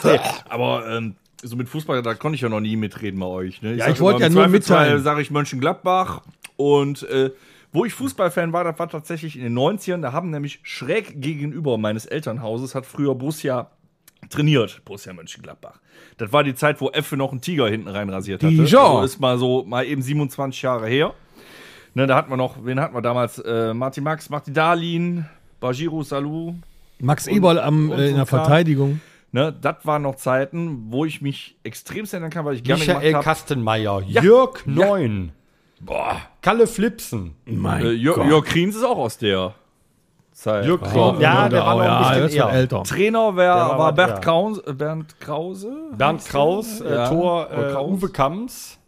[0.04, 3.60] Nee, aber ähm, so mit Fußball, da konnte ich ja noch nie mitreden bei euch.
[3.60, 3.74] Ne?
[3.74, 5.02] Ja, sag ich wollte ja nur mitteilen.
[5.02, 6.22] sage ich Mönchengladbach.
[6.56, 7.30] Und äh,
[7.72, 10.00] wo ich Fußballfan war, das war tatsächlich in den 90ern.
[10.00, 13.70] Da haben nämlich schräg gegenüber meines Elternhauses hat früher Borussia
[14.30, 15.78] trainiert, Borussia Mönchengladbach.
[16.16, 18.54] Das war die Zeit, wo Effe noch einen Tiger hinten rein rasiert hatte.
[18.54, 18.80] Dijon.
[18.80, 21.14] Also ist mal so, mal eben 27 Jahre her.
[21.94, 23.38] Ne, da hatten wir noch, wen hatten wir damals?
[23.38, 25.26] Äh, Martin Max, Martin Dahlin,
[25.60, 26.54] Bajiro Salou.
[27.00, 28.26] Max Eberl am, und äh, in der.
[28.26, 29.00] Verteidigung.
[29.30, 33.00] Ne, das waren noch Zeiten, wo ich mich extrem erinnern kann, weil ich gerne Michael
[33.00, 33.24] gemacht habe.
[33.24, 35.32] Kastenmeier, Jörg Neun,
[35.80, 37.34] Boah, Kalle Flipsen.
[37.46, 38.26] Mein äh, Jör, Gott.
[38.26, 39.54] Jörg Kriens ist auch aus der
[40.32, 40.66] Zeit.
[40.66, 41.20] Jörg Oh, Kriens.
[41.20, 42.82] Ja, der war noch ein ja, bisschen älter.
[42.84, 44.22] Trainer wär, war war, was, Bert.
[44.22, 45.72] Kraus, äh, Bernd Krause.
[45.92, 47.90] Bernd Kraus, äh, Ja, Tor Tor äh, Kraus.
[47.90, 48.78] Uwe Kamms.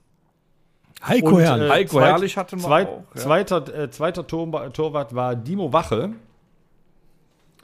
[1.07, 1.69] Heiko Und, Herrlich.
[1.69, 3.21] äh, Heiko Herrlich hatten wir zweit, auch, ja.
[3.21, 6.11] Zweiter, äh, zweiter Tor, Torwart war Dimo Wache.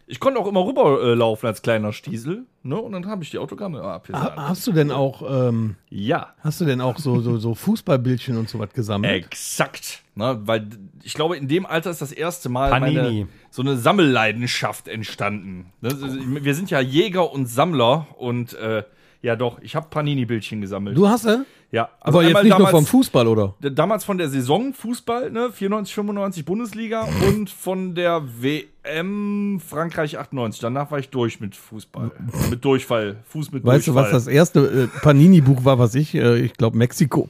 [0.08, 2.44] Ich konnte auch immer rüberlaufen äh, laufen als kleiner Stiesel.
[2.62, 2.76] Ne?
[2.76, 4.36] Und dann habe ich die Autogramme immer Ha- abgesagt.
[4.36, 6.34] Hast du denn auch, ähm, Ja.
[6.40, 9.12] hast du denn auch so, so, so Fußballbildchen und so was gesammelt?
[9.26, 10.02] Exakt.
[10.14, 10.68] Ne, weil
[11.02, 12.94] ich glaube, in dem Alter ist das erste Mal Panini.
[12.96, 15.72] meine, so eine Sammelleidenschaft entstanden.
[15.82, 15.90] Ne,
[16.42, 18.84] Wir sind ja Jäger und Sammler und äh,
[19.22, 20.96] ja doch, ich habe Panini-Bildchen gesammelt.
[20.96, 21.44] Du hast sie?
[21.72, 23.54] Ja, also Aber jetzt nicht nur damals- vom Fußball, oder?
[23.60, 30.60] Damals von der Saison Fußball, ne, 94, 95 Bundesliga und von der WM Frankreich 98.
[30.60, 32.10] Danach war ich durch mit Fußball.
[32.50, 33.16] mit Durchfall.
[33.28, 34.12] Fuß mit Weißt du, Durchfall.
[34.14, 34.60] was das erste
[34.94, 37.28] äh, Panini-Buch war, was ich, äh, ich glaube, Mexiko.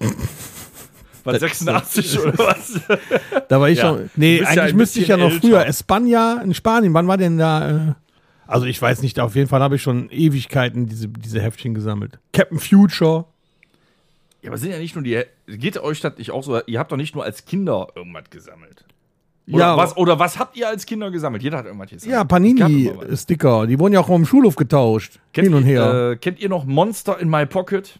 [1.24, 2.80] Was, 86 oder was?
[3.48, 3.88] Da war ich Ja.
[3.88, 4.10] schon.
[4.16, 5.58] Nee, Du ja eigentlich ein müsste ich ja noch früher.
[5.58, 5.68] älter.
[5.70, 7.70] Espanja in Spanien, wann war denn da?
[7.70, 7.94] Äh,
[8.46, 12.20] also ich weiß nicht, auf jeden Fall habe ich schon Ewigkeiten diese, diese Heftchen gesammelt.
[12.32, 13.24] Captain Future.
[14.46, 15.22] Ja, aber sind ja nicht nur die.
[15.48, 16.60] Geht euch das nicht auch so?
[16.66, 18.84] Ihr habt doch nicht nur als Kinder irgendwas gesammelt.
[19.48, 21.42] Oder, Ja, was, oder was habt ihr als Kinder gesammelt?
[21.42, 22.16] Jeder hat irgendwas gesammelt.
[22.16, 22.22] Ja.
[22.22, 23.66] Panini-Sticker.
[23.66, 25.18] Die wurden ja auch dem Schulhof getauscht.
[25.32, 26.10] Kennt Hin und ihr, her.
[26.12, 27.98] Äh, kennt ihr noch Monster in My Pocket?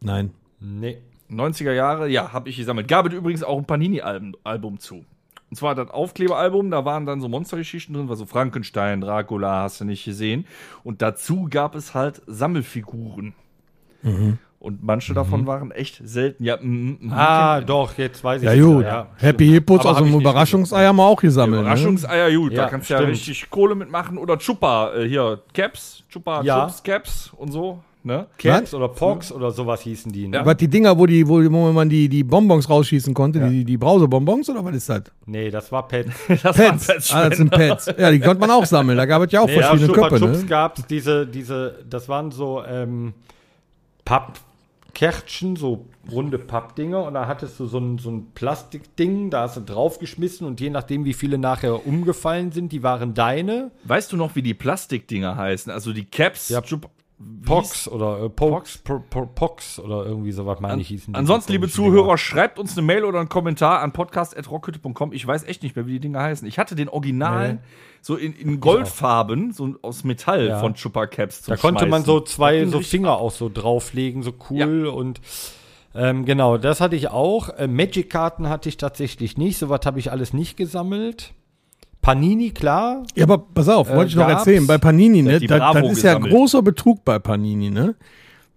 [0.00, 0.30] Nein.
[0.58, 0.98] Nee.
[1.30, 2.08] 90er Jahre?
[2.08, 2.88] Ja, habe ich gesammelt.
[2.88, 5.04] Gab es übrigens auch ein Panini-Album Album zu.
[5.50, 9.82] Und zwar das Aufkleberalbum, da waren dann so Monstergeschichten drin, war so Frankenstein, Dracula, hast
[9.82, 10.46] du nicht gesehen.
[10.82, 13.34] Und dazu gab es halt Sammelfiguren.
[14.02, 14.38] Mhm.
[14.60, 16.42] Und manche davon waren echt selten.
[16.42, 18.84] Ja, mm, mm, Ah, doch, jetzt weiß ich Ja, es gut.
[18.84, 19.06] ja.
[19.18, 21.60] Happy Hippos Aber aus hab dem ich nicht Überraschungsei haben wir auch gesammelt.
[21.60, 21.60] Ne?
[21.60, 24.18] Überraschungseier, gut, da Ja, kannst du ja richtig Kohle mitmachen.
[24.18, 26.66] Oder Chupa, äh, hier, Caps, Chupa, Ja.
[26.66, 27.78] Chups, Caps und so.
[28.02, 28.26] Ne?
[28.38, 30.26] Caps oder Pox oder sowas hießen die.
[30.28, 30.38] Ne?
[30.38, 30.46] Ja.
[30.46, 33.76] Was die Dinger, wo, die, wo, wo man die, die Bonbons rausschießen konnte, die, die
[33.76, 35.02] Brausebonbons oder was ist das?
[35.26, 36.10] Nee, das war Pets.
[36.42, 37.12] Das Pets.
[37.14, 37.86] Ah, das sind Pets.
[37.98, 38.96] Ja, die konnte man auch sammeln.
[38.96, 40.24] Da gab es ja auch Nee, ja, verschiedene Chupa Köpfe.
[40.26, 40.46] Chups Ne?
[40.46, 43.14] gab es diese, diese, das waren so ähm,
[44.98, 49.56] Pappkärtchen, so runde Pappdinger und da hattest du so ein, so ein Plastikding, da hast
[49.56, 53.70] du draufgeschmissen und je nachdem, wie viele nachher umgefallen sind, die waren deine.
[53.84, 55.70] Weißt du noch, wie die Plastikdinger heißen?
[55.70, 56.62] Also die Caps, Ja,
[57.44, 61.12] Pox oder äh, Pox, po, po, Pox oder irgendwie sowas meine ich hießen.
[61.14, 65.12] die Ansonsten, liebe Zuhörer, schreibt uns eine Mail oder einen Kommentar an podcast.rockhütte.com.
[65.12, 66.46] Ich weiß echt nicht mehr, wie die Dinger heißen.
[66.46, 67.60] Ich hatte den Originalen Nee.
[68.02, 70.58] so in, in Goldfarben, so aus Metall Ja.
[70.60, 72.06] von Chupa Caps Da konnte man Schmeißen.
[72.06, 75.20] so zwei so Finger auch so drauflegen, so cool und
[75.94, 77.48] ähm, genau, das hatte ich auch.
[77.48, 81.32] Äh, Magic-Karten hatte ich tatsächlich nicht, sowas habe ich alles nicht gesammelt.
[82.00, 83.02] Panini, klar.
[83.14, 84.66] Ja, aber pass auf, Äh, wollte ich noch erzählen.
[84.66, 85.40] Bei Panini, ne?
[85.40, 87.94] die Das, ist ja großer Betrug bei Panini, ne?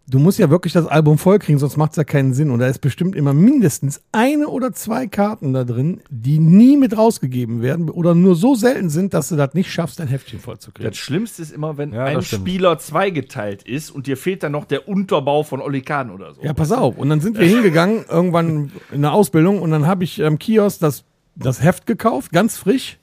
[0.08, 2.50] Du musst ja wirklich das Album vollkriegen, sonst macht es ja keinen Sinn.
[2.50, 6.98] Und da ist bestimmt immer mindestens eine oder zwei Karten da drin, die nie mit
[6.98, 10.90] rausgegeben werden oder nur so selten sind, dass du das nicht schaffst, dein Heftchen vollzukriegen.
[10.92, 12.22] Das Schlimmste ist immer, wenn Ja, ein.
[12.24, 16.42] Spieler zweigeteilt ist und dir fehlt dann noch der Unterbau von Oli Kahn oder so.
[16.42, 16.98] Ja, pass auf.
[16.98, 20.80] Und dann sind wir hingegangen, irgendwann in der Ausbildung, und dann habe ich am Kiosk
[20.82, 22.98] das, das Heft gekauft, ganz frisch,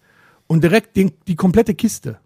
[0.48, 2.18] und direkt den, die komplette Kiste.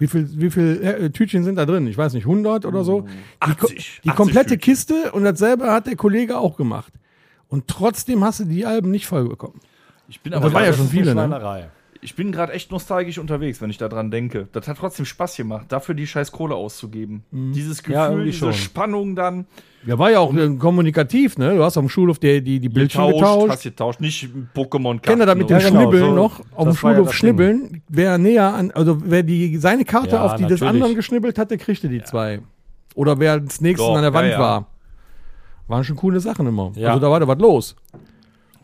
[0.00, 1.86] Wie viel, wie viel äh, Tütchen sind da drin?
[1.86, 3.02] Ich weiß nicht, 100 oder so.
[3.46, 4.60] Die, ko- 80, die 80 komplette Tütchen.
[4.60, 6.92] Kiste und dasselbe hat der Kollege auch gemacht.
[7.48, 9.60] Und trotzdem hast du die Alben nicht voll bekommen.
[10.08, 11.70] Ich bin das aber war ja schon Das viele, ne?
[12.00, 14.46] Ich bin gerade echt nostalgisch unterwegs, wenn ich daran denke.
[14.52, 17.24] Das hat trotzdem Spaß gemacht, dafür die scheiß Kohle auszugeben.
[17.32, 18.52] Dieses Gefühl, Ja, diese schon.
[18.52, 19.46] Spannung dann.
[19.86, 21.54] Ja, war ja auch äh, kommunikativ, ne?
[21.54, 23.50] Du hast auf dem Schulhof die, die, die Bildschirme Getauscht, getauscht.
[23.52, 26.40] hast getauscht, nicht Pokémon Kennt ihr das mit dem Ja, genau, Schnibbeln so- noch?
[26.40, 29.84] Auf dem das war ja Schulhof das schnibbeln, wer näher an, also wer die seine
[29.84, 30.68] Karte Ja, auf die des natürlich.
[30.72, 32.40] anderen geschnibbelt hatte, kriegte die zwei.
[32.96, 34.38] Oder wer als nächstes Doch, an der ja, Wand ja.
[34.40, 34.66] war.
[35.68, 36.72] Waren schon coole Sachen immer.
[36.74, 36.88] Ja.
[36.88, 37.76] Also da war da was los.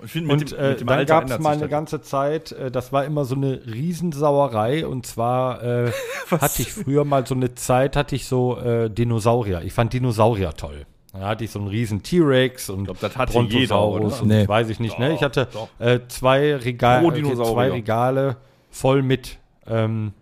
[0.04, 1.62] Ich find, mit Und dem- äh, mit dem dann Alter gab es ändert mal sich
[1.62, 1.70] eine das.
[1.70, 4.86] ganze Zeit, äh, das war immer so eine Riesensauerei.
[4.86, 5.92] Und zwar äh,
[6.30, 9.62] hatte ich früher mal so eine Zeit, hatte ich so äh, Dinosaurier.
[9.62, 10.84] Ich fand Dinosaurier toll.
[11.14, 14.22] Da hatte ich so einen riesen T-Rex und glaub, das hatte Brontosaurus jeder, oder?
[14.22, 14.48] und Nee.
[14.48, 14.98] weiß ich nicht.
[14.98, 15.14] ne?
[15.14, 15.48] Ich hatte
[15.78, 18.36] äh, zwei, Regal, äh, zwei Regale
[18.70, 20.12] voll mit, ähm,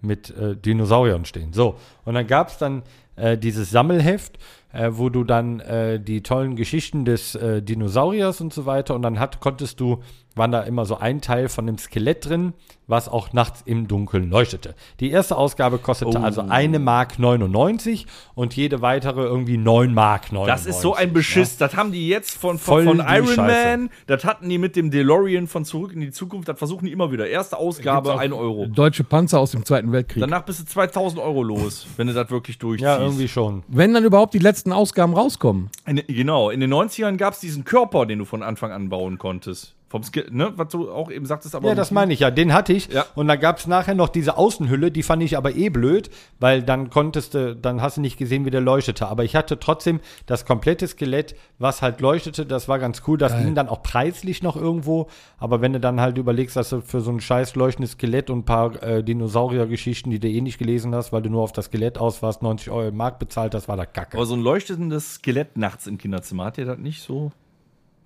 [0.00, 1.52] mit äh, Dinosauriern stehen.
[1.52, 2.82] So, und dann gab es dann
[3.14, 4.38] äh, dieses Sammelheft,
[4.72, 9.02] äh, wo du dann äh, die tollen Geschichten des äh, Dinosauriers und so weiter und
[9.02, 10.02] dann hat, konntest du,
[10.34, 12.54] waren da immer so ein Teil von dem Skelett drin,
[12.86, 14.74] was auch nachts im Dunkeln leuchtete.
[15.00, 16.22] Die erste Ausgabe kostete Oh.
[16.22, 20.46] also eine Mark 99 und jede weitere irgendwie 9 Mark 99.
[20.66, 21.56] Das ist so ein Beschiss.
[21.56, 23.78] Das haben die jetzt von, Voll von, von die Iron Scheiße.
[23.78, 23.90] Man.
[24.06, 26.48] Das hatten die mit dem DeLorean von Zurück in die Zukunft.
[26.48, 27.26] Das versuchen die immer wieder.
[27.26, 28.66] Erste Ausgabe, auch 1 Euro.
[28.66, 30.20] Deutsche Panzer aus dem Zweiten Weltkrieg.
[30.20, 32.84] Danach bist du 2000 Euro los, wenn du das wirklich durchziehst.
[32.84, 33.62] Ja, irgendwie schon.
[33.68, 35.70] Wenn dann überhaupt die letzten Ausgaben rauskommen.
[35.86, 39.16] In, genau, in den 90ern gab es diesen Körper, den du von Anfang an bauen
[39.18, 39.74] konntest.
[39.94, 40.52] Vom Skill, ne?
[40.56, 41.68] Was du auch eben sagtest, aber.
[41.68, 42.32] Ja, das meine ich ja.
[42.32, 42.88] Den hatte ich.
[42.88, 43.06] Ja.
[43.14, 46.64] Und da gab es nachher noch diese Außenhülle, die fand ich aber eh blöd, weil
[46.64, 49.06] dann konntest du, dann hast du nicht gesehen, wie der leuchtete.
[49.06, 52.44] Aber ich hatte trotzdem das komplette Skelett, was halt leuchtete.
[52.44, 53.18] Das war ganz cool.
[53.18, 55.06] Das ging dann auch preislich noch irgendwo.
[55.38, 58.40] Aber wenn du dann halt überlegst, dass du für so ein scheiß leuchtendes Skelett und
[58.40, 61.66] ein paar äh, Dinosaurier-Geschichten, die du eh nicht gelesen hast, weil du nur auf das
[61.66, 64.16] Skelett aus warst, 90 Euro im Markt bezahlt, das war da Kacke.
[64.16, 67.30] Aber so ein leuchtendes Skelett nachts im Kinderzimmer, hat ihr das nicht so?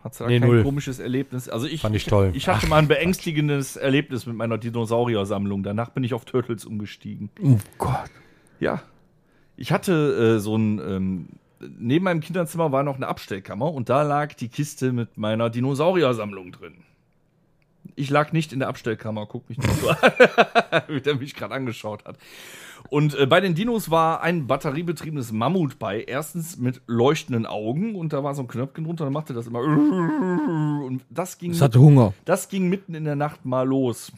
[0.05, 0.63] Hat da Nee, kein null.
[0.63, 1.49] komisches Erlebnis?
[1.49, 2.31] Also ich, Fand ich toll.
[2.35, 5.63] Ich hatte mal ein beängstigendes Erlebnis mit meiner Dinosaurier-Sammlung.
[5.65, 7.31] Danach bin ich auf Turtles umgestiegen.
[7.43, 8.11] Oh Gott.
[8.61, 8.83] Ja.
[9.57, 11.29] Ich hatte äh, so ein, ähm,
[11.79, 16.53] neben meinem Kinderzimmer war noch eine Abstellkammer und da lag die Kiste mit meiner Dinosaurier-Sammlung
[16.53, 16.75] drin.
[17.97, 19.97] Ich lag nicht in der Abstellkammer, guck mich nicht so an,
[20.89, 22.17] wie der mich gerade angeschaut hat.
[22.91, 26.03] Und äh, bei den Dinos war ein batteriebetriebenes Mammut bei.
[26.03, 29.61] Erstens mit leuchtenden Augen und da war so ein Knöpfchen drunter, dann machte das immer.
[30.89, 32.15] Und das ging, Es hatte Hunger.
[32.25, 34.13] das ging mitten in der Nacht mal los.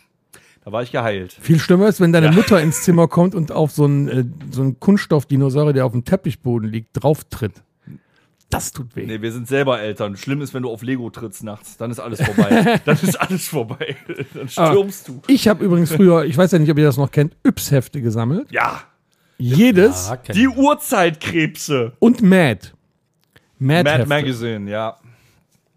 [0.64, 1.32] Da war ich geheilt.
[1.32, 4.60] Viel schlimmer ist, wenn deine Mutter ins Zimmer kommt und auf so einen, äh, so
[4.62, 7.62] einen Kunststoffdinosaurier, der auf dem Teppichboden liegt, drauf tritt.
[8.50, 9.06] Das tut weh.
[9.06, 10.16] Nee, wir sind selber Eltern.
[10.16, 11.76] Schlimm ist, wenn du auf Lego trittst nachts.
[11.76, 12.80] Dann ist alles vorbei.
[12.84, 13.96] dann ist alles vorbei.
[14.34, 15.22] Dann stürmst du.
[15.28, 18.50] Ich habe übrigens früher, ich weiß ja nicht, ob ihr das noch kennt, Yps-Hefte gesammelt.
[18.50, 18.82] Ja,
[19.38, 21.92] Jedes Ah, kenn die Urzeitkrebse.
[21.98, 22.68] und Mad.
[23.58, 24.06] Mad, Mad.
[24.06, 24.96] Magazine, ja.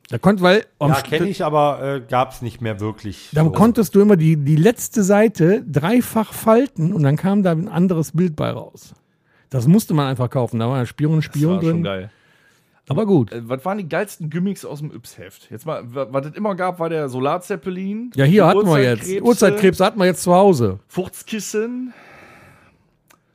[0.09, 3.29] Da konnt, weil Ja, kenne ich, aber äh, gab es nicht mehr wirklich.
[3.33, 3.51] Da so.
[3.51, 8.11] konntest du immer die, die letzte Seite dreifach falten und dann kam da ein anderes
[8.11, 8.93] Bild bei raus.
[9.49, 10.59] Das musste man einfach kaufen.
[10.59, 11.83] Da war ein Spion, Das Spion war schon drin.
[11.83, 12.09] geil.
[12.89, 13.31] Aber gut.
[13.31, 15.49] Äh, was waren die geilsten Gimmicks aus dem Yps-Heft?
[15.49, 18.11] Jetzt mal, wa- was es immer gab, war der Solarzeppelin.
[18.15, 19.21] Ja, hier hatten wir jetzt.
[19.21, 20.79] Urzeitkrebs hatten wir jetzt zu Hause.
[20.87, 21.93] Fuchskissen.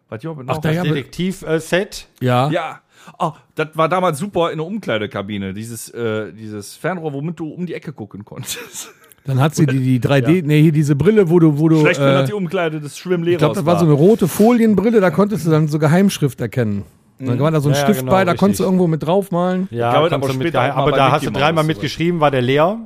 [0.08, 0.82] Was ja, Ach, da ja.
[0.82, 2.08] Detektiv-Set.
[2.20, 2.50] Ja.
[2.50, 2.80] Ja.
[3.18, 5.54] Oh, das war damals super in der Umkleidekabine.
[5.54, 8.90] Dieses, äh, dieses Fernrohr, womit du um die Ecke gucken konntest.
[9.24, 12.00] Dann hat sie die, die 3D, nee, hier diese Brille, wo du, wo du, Schlecht,
[12.00, 15.00] wenn das äh, die Umkleide des ich Schwimmlehrers glaube, das war so eine rote Folienbrille,
[15.00, 16.84] da konntest du dann so Geheimschrift erkennen.
[17.18, 18.40] Dann war da so ein Ja, ja, Stift genau, bei, da richtig.
[18.40, 19.68] konntest du irgendwo mit draufmalen.
[19.70, 22.78] Ja, kannst aber später aber bei da hast du dreimal mitgeschrieben, war der leer.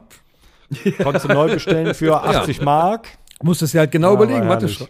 [1.02, 3.08] Konntest du neu bestellen für 80 Mark.
[3.42, 4.86] Musstest du halt genau Ja, überlegen, was du.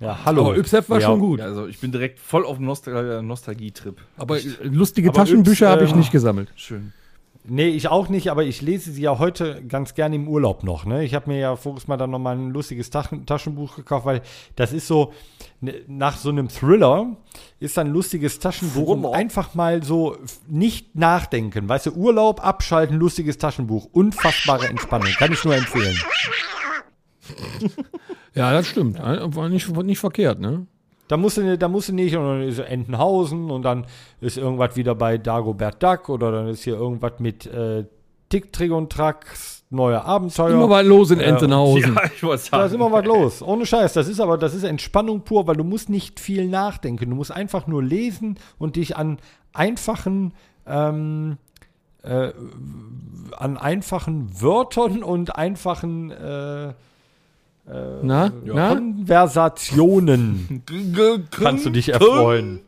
[0.00, 0.46] Ja, hallo.
[0.46, 1.06] Aber Yps-Heft war Ja.
[1.08, 1.40] schon gut.
[1.40, 3.96] Ja, also ich bin direkt voll auf dem Nostal Nostalgie-Trip.
[4.16, 6.48] Aber äh, lustige Aber Taschenbücher habe ich äh, nicht gesammelt.
[6.56, 6.94] Schön.
[7.44, 10.84] Nee, ich auch nicht, aber ich lese sie ja heute ganz gerne im Urlaub noch.
[10.84, 11.04] Ne?
[11.04, 14.20] Ich habe mir ja voriges Mal dann nochmal ein lustiges Taschen Taschenbuch gekauft, weil
[14.56, 15.12] das ist so,
[15.60, 17.16] ne, nach so einem Thriller
[17.58, 19.14] ist dann ein lustiges Taschenbuch Thriller?
[19.14, 20.16] einfach mal so
[20.48, 21.68] nicht nachdenken.
[21.68, 23.88] Weißt du, Urlaub, abschalten, lustiges Taschenbuch.
[23.90, 25.12] Unfassbare Entspannung.
[25.18, 25.96] Kann ich nur empfehlen.
[28.34, 28.98] Ja, das stimmt.
[28.98, 30.66] War nicht, nicht verkehrt, ne?
[31.10, 33.84] Da musst du, da musst du nicht, und dann ist Entenhausen und dann
[34.20, 37.84] ist irgendwas wieder bei Dagobert Duck oder dann ist hier irgendwas mit äh,
[38.28, 40.50] Tick, Trick und Tracks, neue Abenteuer.
[40.50, 41.96] Immer was los in Entenhausen.
[41.96, 42.60] Ja, ich wollte sagen.
[42.60, 43.42] Da ist immer was los.
[43.42, 43.92] Ohne Scheiß.
[43.92, 47.10] Das ist aber, das ist Entspannung pur, weil du musst nicht viel nachdenken.
[47.10, 49.18] Du musst einfach nur lesen und dich an
[49.52, 50.32] einfachen,
[50.64, 51.38] ähm,
[52.04, 52.30] äh,
[53.36, 56.74] an einfachen Wörtern und einfachen äh,
[58.02, 58.32] Na?
[58.44, 58.74] Na?
[58.74, 60.62] Konversationen
[61.30, 62.60] kannst du dich erfreuen.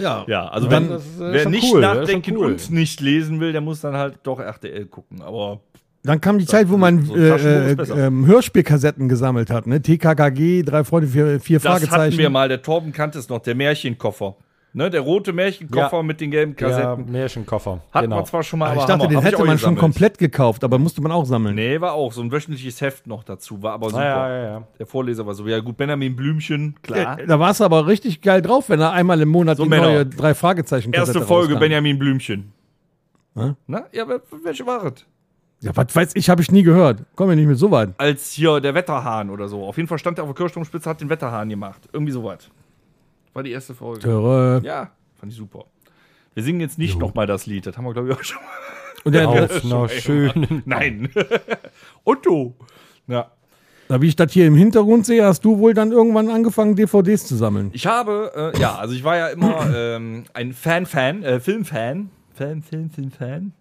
[0.00, 0.24] Ja.
[0.26, 2.46] Ja, also Dann- wenn, Das ist, äh, wer nicht cool, das nachdenken cool.
[2.46, 5.20] und nicht lesen will, der muss dann halt doch RTL gucken.
[5.20, 5.60] Aber
[6.04, 9.66] Dann kam die Zeit, wo man so äh, äh, ähm, Hörspielkassetten gesammelt hat.
[9.66, 9.82] Ne?
[9.82, 12.18] TKKG, drei Freunde, vier, vier das hatten Fragezeichen.
[12.18, 14.36] wir mal, der Torben kannte es noch, der Märchenkoffer.
[14.74, 16.02] Ne, der rote Märchenkoffer Ja.
[16.02, 17.12] mit den gelben Ja, Kassetten.
[17.12, 17.82] Märchenkoffer.
[17.92, 18.16] Hat genau.
[18.16, 19.08] man zwar schon mal, Aber ich dachte, Hammer.
[19.08, 19.80] den hätte man schon gesammelt.
[19.80, 21.54] komplett gekauft, aber musste man auch sammeln.
[21.56, 24.02] Nee, war auch so ein wöchentliches Heft noch dazu, war aber super.
[24.02, 24.62] Ja, ja, ja.
[24.78, 27.18] Der Vorleser war so, ja gut, Benjamin Blümchen, klar.
[27.26, 29.88] Da warst du aber richtig geil drauf, wenn er einmal im Monat So, die Männer.
[29.88, 32.52] neue drei Fragezeichen Erste Folge Benjamin Blümchen.
[33.34, 33.52] Hä?
[33.66, 35.04] Na, ja, wel- welche war es?
[35.60, 37.02] Ja, was weiß ich, habe ich nie gehört.
[37.14, 37.90] Komm ja nicht mit so weit.
[37.98, 39.64] Als hier der Wetterhahn oder so.
[39.64, 41.80] Auf jeden Fall stand er auf der Kirchturmspitze, hat den Wetterhahn gemacht.
[41.92, 42.48] Irgendwie sowas.
[43.32, 44.00] War die erste Folge.
[44.00, 44.60] Töre.
[44.64, 45.64] Ja, fand ich super.
[46.34, 48.50] Wir singen jetzt nicht nochmal das Lied, das haben wir, glaube ich, auch schon mal.
[49.04, 50.62] Und der, Auf einer schönen.
[50.64, 51.10] Nein.
[52.04, 52.54] Otto.
[53.08, 53.32] Ja.
[53.88, 57.26] da, wie ich das hier im Hintergrund sehe, hast du wohl dann irgendwann angefangen, DVDs
[57.26, 57.70] zu sammeln.
[57.72, 62.10] Ich habe, äh, ja, also ich war ja immer ähm, ein Fan-Fan, äh, Film-Fan.
[62.34, 63.52] Fan, Film, Film, Fan.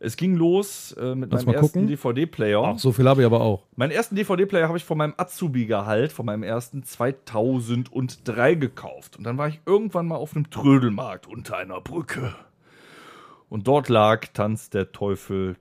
[0.00, 1.86] Es ging los äh, mit Lass meinem ersten.
[1.88, 2.62] DVD-Player.
[2.62, 3.64] Ach, so viel habe ich aber auch.
[3.74, 9.16] Meinen ersten DVD-Player habe ich von meinem Azubi-Gehalt, von meinem ersten 2003 gekauft.
[9.16, 12.34] Und dann war ich irgendwann mal auf einem Trödelmarkt unter einer Brücke.
[13.48, 15.56] Und dort lag Tanz der Teufel.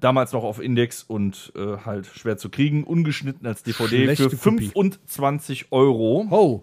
[0.00, 4.50] Damals noch auf Index und äh, halt schwer zu kriegen, ungeschnitten als DVD Schlechte für
[4.50, 4.68] Kopie.
[4.68, 6.26] 25 Euro.
[6.30, 6.62] Oh.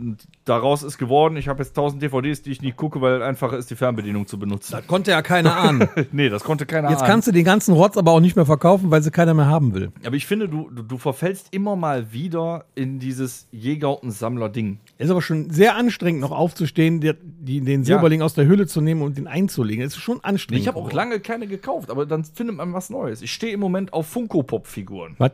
[0.00, 3.58] Und daraus ist geworden, ich habe jetzt 1000 DVDs, die ich nicht gucke, weil einfacher
[3.58, 4.72] ist, die Fernbedienung zu benutzen.
[4.72, 5.88] Das konnte ja keiner ahnen.
[6.12, 7.10] nee, das konnte keiner Jetzt ahnen.
[7.10, 9.74] kannst du den ganzen Rotz aber auch nicht mehr verkaufen, weil sie keiner mehr haben
[9.74, 9.92] will.
[10.04, 14.78] Aber ich finde, du, du, du verfällst immer mal wieder in dieses Jäger- und Sammler-Ding.
[14.98, 18.80] Ist aber schon sehr anstrengend, noch aufzustehen, die, die, den Silberling aus der Hülle zu
[18.80, 19.84] nehmen und den einzulegen.
[19.84, 20.62] Das ist schon anstrengend.
[20.62, 23.22] Ich habe auch lange keine gekauft, aber dann findet man was Neues.
[23.22, 25.16] Ich stehe im Moment auf Funko-Pop-Figuren.
[25.18, 25.32] Was?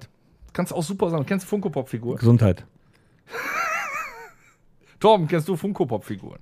[0.52, 1.24] Kannst auch super sein.
[1.26, 2.18] Kennst du Funko-Pop-Figuren?
[2.18, 2.64] Gesundheit.
[5.00, 6.38] Torben, kennst du Funko-Pop-Figuren?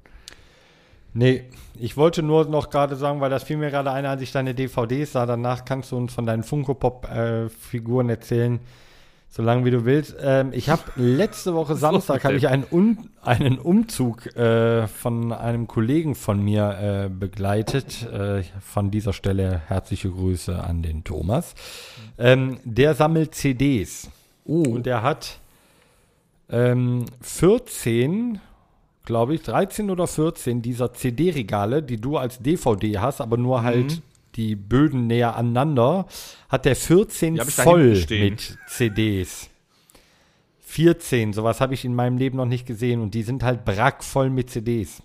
[1.16, 1.44] Nee,
[1.78, 4.52] ich wollte nur noch gerade sagen, weil das fiel mir gerade ein, als ich deine
[4.52, 5.26] DVDs sah.
[5.26, 8.58] Danach kannst du uns von deinen Funko-Pop-Figuren erzählen.
[9.36, 10.14] So lange wie du willst.
[10.20, 15.66] Ähm, ich habe letzte Woche Samstag habe ich einen, Un einen Umzug äh, von einem
[15.66, 18.08] Kollegen von mir äh, begleitet.
[18.12, 21.54] Äh, von dieser Stelle herzliche Grüße an den Thomas.
[22.16, 24.08] Ähm, der sammelt CDs.
[24.44, 25.38] Und der hat
[26.50, 28.40] ähm, 14,
[29.04, 33.64] glaube ich, 13 oder 14 dieser CD-Regale, die du als DVD hast, aber nur Mhm.
[33.64, 34.02] halt
[34.36, 36.06] die Böden näher aneinander,
[36.48, 39.48] hat der 14 Die hab ich da voll mit CDs.
[40.60, 44.30] 14, sowas habe ich in meinem Leben noch nicht gesehen und die sind halt brackvoll
[44.30, 45.02] mit CDs.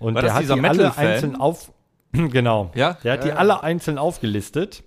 [0.00, 1.70] Und War der hat die alle einzeln auf
[2.12, 2.72] genau.
[2.74, 2.94] Ja?
[3.04, 3.36] Der hat Ja, die ja.
[3.36, 4.82] alle einzeln aufgelistet.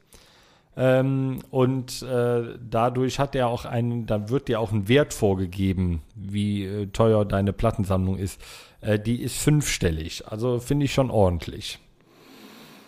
[0.77, 6.01] Ähm, und äh, dadurch hat er auch einen, dann wird dir auch ein Wert vorgegeben,
[6.15, 8.41] wie äh, teuer deine Plattensammlung ist.
[8.81, 10.27] Äh, die ist fünfstellig.
[10.27, 11.79] Also finde ich schon ordentlich.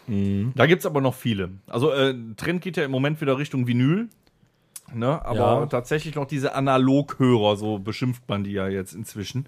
[0.10, 1.50] Da gibt es aber noch viele.
[1.68, 4.08] Also, äh, Trend geht ja im Moment wieder Richtung Vinyl.
[4.94, 5.26] Ne?
[5.26, 5.66] Aber Ja.
[5.66, 9.48] tatsächlich noch diese Analoghörer, so beschimpft man die ja jetzt inzwischen,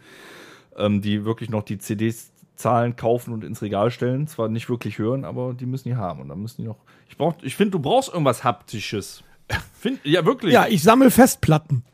[0.76, 4.28] ähm, die wirklich noch die CDs zahlen, kaufen und ins Regal stellen.
[4.28, 6.20] Zwar nicht wirklich hören, aber die müssen die haben.
[6.22, 6.78] Und dann müssen die noch.
[7.08, 9.24] Ich, brauch, ich finde, du brauchst irgendwas Haptisches.
[9.80, 10.54] Find, ja, wirklich.
[10.54, 11.84] Ja, ich sammle Festplatten.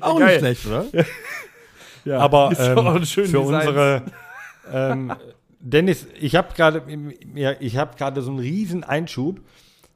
[0.00, 0.38] Auch nicht Geil.
[0.38, 0.84] schlecht, oder?
[2.22, 3.36] Aber ist doch ähm, für Design.
[3.36, 4.02] unsere
[4.72, 5.12] ähm,
[5.60, 6.82] Dennis, ich habe gerade
[7.34, 9.40] ja, ich habe gerade so einen riesen Einschub,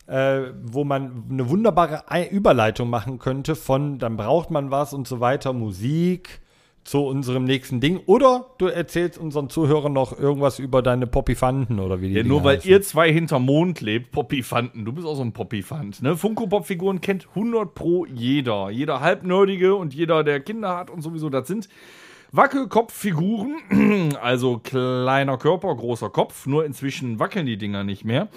[0.07, 5.09] äh, wo man eine wunderbare Ei- Überleitung machen könnte von dann braucht man was und
[5.09, 6.41] so weiter, Musik
[6.85, 8.01] zu unserem nächsten Ding.
[8.07, 12.35] Oder du erzählst unseren Zuhörern noch irgendwas über deine Poppyfanten oder wie die Ja, Dinger
[12.35, 12.71] nur weil heißen.
[12.71, 14.85] ihr zwei hinterm Mond lebt, Poppyfanten.
[14.85, 16.03] Du bist auch so ein Poppyfant.
[16.03, 16.17] Ne?
[16.17, 18.69] Funko-Pop-Figuren kennt 100 pro jeder.
[18.71, 21.69] Jeder Halbnerdige und jeder, der Kinder hat und sowieso, das sind
[22.33, 24.13] Wackelkopffiguren.
[24.21, 26.47] Also kleiner Körper, großer Kopf.
[26.47, 28.29] Nur inzwischen wackeln die Dinger nicht mehr.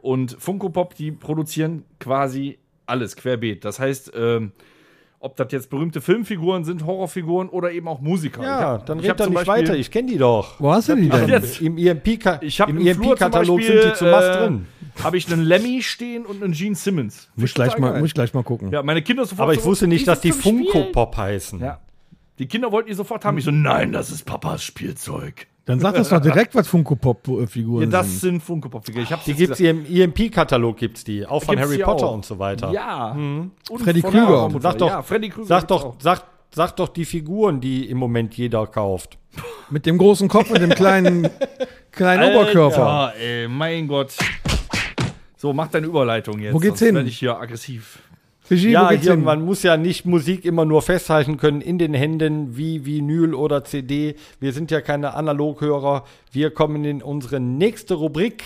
[0.00, 3.64] Und Funko Pop, die produzieren quasi alles querbeet.
[3.64, 4.52] Das heißt, ähm,
[5.20, 8.42] ob das jetzt berühmte Filmfiguren sind, Horrorfiguren oder eben auch Musiker.
[8.42, 10.58] Ja, hab- dann ich red doch nicht Beispiel- weiter, ich kenne die doch.
[10.58, 11.28] Wo hast du die denn?
[11.28, 11.60] jetzt.
[11.60, 14.66] Im EMP-Katalog Beispiel, sind die zu Mast äh, drin.
[15.04, 17.28] Habe ich einen Lemmy stehen und einen Gene Simmons.
[17.36, 18.70] Muss ich, gleich mal, muss ich gleich mal gucken.
[18.72, 19.40] Ja, meine Kinder sofort.
[19.44, 20.64] Aber ich so, wusste nicht, dass die Spielen.
[20.66, 21.60] Funko-Pop heißen.
[21.60, 21.80] Ja.
[22.38, 23.36] Die Kinder wollten die sofort haben.
[23.38, 25.46] Ich so, nein, das ist Papas Spielzeug.
[25.70, 28.20] Dann sag das doch direkt, was Funko-Pop-Figuren Ja, das sind.
[28.20, 29.04] sind Funko Pop Figuren.
[29.04, 29.58] Ich hab's Die gesagt.
[29.58, 32.14] hier im EMP-Katalog gibt's die, auch von Gibt's Harry Potter auch.
[32.14, 32.70] und so weiter.
[32.72, 33.12] Ja.
[33.12, 34.48] Und Freddy Krüger.
[34.52, 35.94] Ja, Sag doch, ja, Freddy Krüger sag doch, auch.
[36.00, 39.16] sag, sag doch die Figuren, die im Moment jeder kauft.
[39.70, 41.28] Mit dem großen Kopf und dem kleinen,
[41.92, 42.86] kleinen Oberkörper.
[42.86, 44.14] Alter, ey, mein Gott.
[45.36, 46.52] So, mach deine Überleitung jetzt.
[46.52, 46.94] Wo geht's sonst hin?
[46.96, 48.00] werde ich hier aggressiv.
[48.50, 49.22] Regie, Ja, hier, hin?
[49.22, 53.64] man muss ja nicht Musik immer nur festhalten können in den Händen wie Vinyl oder
[53.64, 54.16] CD.
[54.40, 56.04] Wir sind ja keine Analoghörer.
[56.32, 58.42] Wir kommen in unsere nächste Rubrik,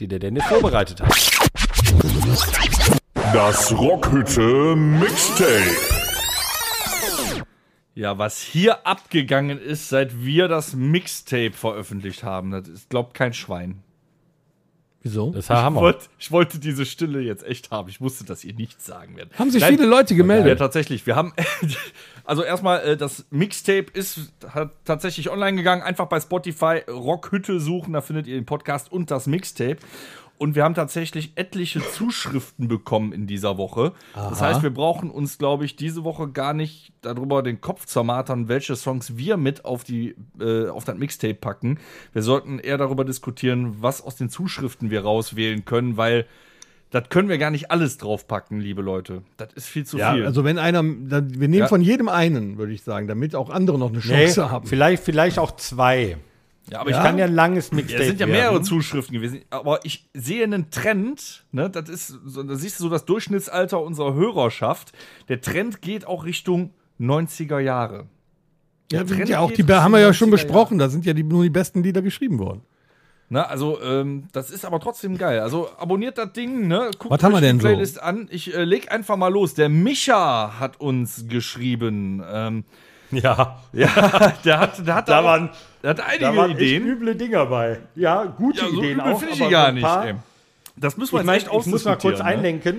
[0.00, 1.30] die der Dennis vorbereitet hat.
[3.32, 5.48] Das Rockhütte Mixtape.
[7.94, 13.32] Ja, was hier abgegangen ist, seit wir das Mixtape veröffentlicht haben, das ist, glaubt kein
[13.34, 13.82] Schwein.
[15.02, 15.32] Wieso?
[15.32, 15.84] Das haben Ich wir.
[15.84, 17.88] wollte, ich wollte diese Stille jetzt echt haben.
[17.88, 19.38] Ich wusste, dass ihr nichts sagen werdet.
[19.38, 20.58] Haben sich Nein, viele Leute Ja, gemeldet.
[20.58, 21.06] tatsächlich.
[21.06, 21.32] Wir haben,
[22.24, 25.82] also erstmal, äh, das Mixtape ist hat tatsächlich online gegangen.
[25.82, 29.78] Einfach bei Spotify Rockhütte suchen, da findet ihr den Podcast und das Mixtape.
[30.42, 33.92] Und wir haben tatsächlich etliche Zuschriften bekommen in dieser Woche.
[34.14, 38.48] Das heißt, wir brauchen uns, glaube ich, diese Woche gar nicht darüber den Kopf zermatern,
[38.48, 41.78] welche Songs wir mit auf, die, äh, auf das Mixtape packen.
[42.12, 46.26] Wir sollten eher darüber diskutieren, was aus den Zuschriften wir rauswählen können, weil
[46.90, 49.22] das können wir gar nicht alles draufpacken, liebe Leute.
[49.36, 50.26] Das ist viel zu Ja, viel.
[50.26, 51.66] also wenn einer, wir nehmen Ja.
[51.68, 54.66] von jedem einen, würde ich sagen, damit auch andere noch eine Nee, Chance haben.
[54.66, 56.16] vielleicht, vielleicht auch zwei.
[56.70, 58.38] Ja, aber Ich ich kann ja ein langes Ja, Mixtape es sind ja werden.
[58.38, 62.84] mehrere Zuschriften gewesen, aber ich sehe einen Trend, ne, das ist, so, da siehst du
[62.84, 64.92] so das Durchschnittsalter unserer Hörerschaft.
[65.28, 68.06] Der Trend geht auch Richtung 90er Jahre.
[68.90, 71.12] Ja, Trend sind ja auch, die haben wir ja schon 90er besprochen, da sind ja
[71.14, 72.62] die, nur die besten Lieder geschrieben worden.
[73.28, 75.40] Ne, also, ähm, das ist aber trotzdem geil.
[75.40, 76.90] Also, abonniert das Ding, ne?
[76.98, 77.68] Guckt Was haben wir euch denn die so?
[77.68, 78.28] Playlist an.
[78.30, 79.54] Ich äh, leg einfach mal los.
[79.54, 82.22] Der Micha hat uns geschrieben.
[82.30, 82.64] Ähm,
[83.12, 85.50] Ja, ja, der hat, der hat, Da auch- waren-
[85.82, 86.86] der hat einige da waren echt Ideen.
[86.86, 87.78] üble Dinger bei.
[87.94, 89.18] Ja, gute Ja, so Ideen übel auch.
[89.18, 90.12] finde ich aber die gar nicht.
[90.14, 90.14] Ey.
[90.76, 92.24] Das müssen wir Ich, jetzt mein, ich muss mal kurz ne?
[92.24, 92.76] einlenken.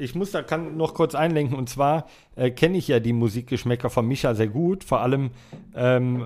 [0.00, 2.06] Ich muss da kann noch kurz einlenken und zwar
[2.36, 4.84] äh, kenne ich ja die Musikgeschmäcker von Micha sehr gut.
[4.84, 5.30] Vor allem,
[5.74, 6.24] ähm,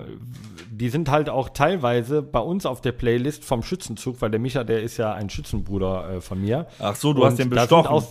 [0.70, 4.62] die sind halt auch teilweise bei uns auf der Playlist vom Schützenzug, weil der Micha,
[4.64, 6.66] der ist ja ein Schützenbruder äh, von mir.
[6.80, 8.02] Ach so, du Und hast den bestochen.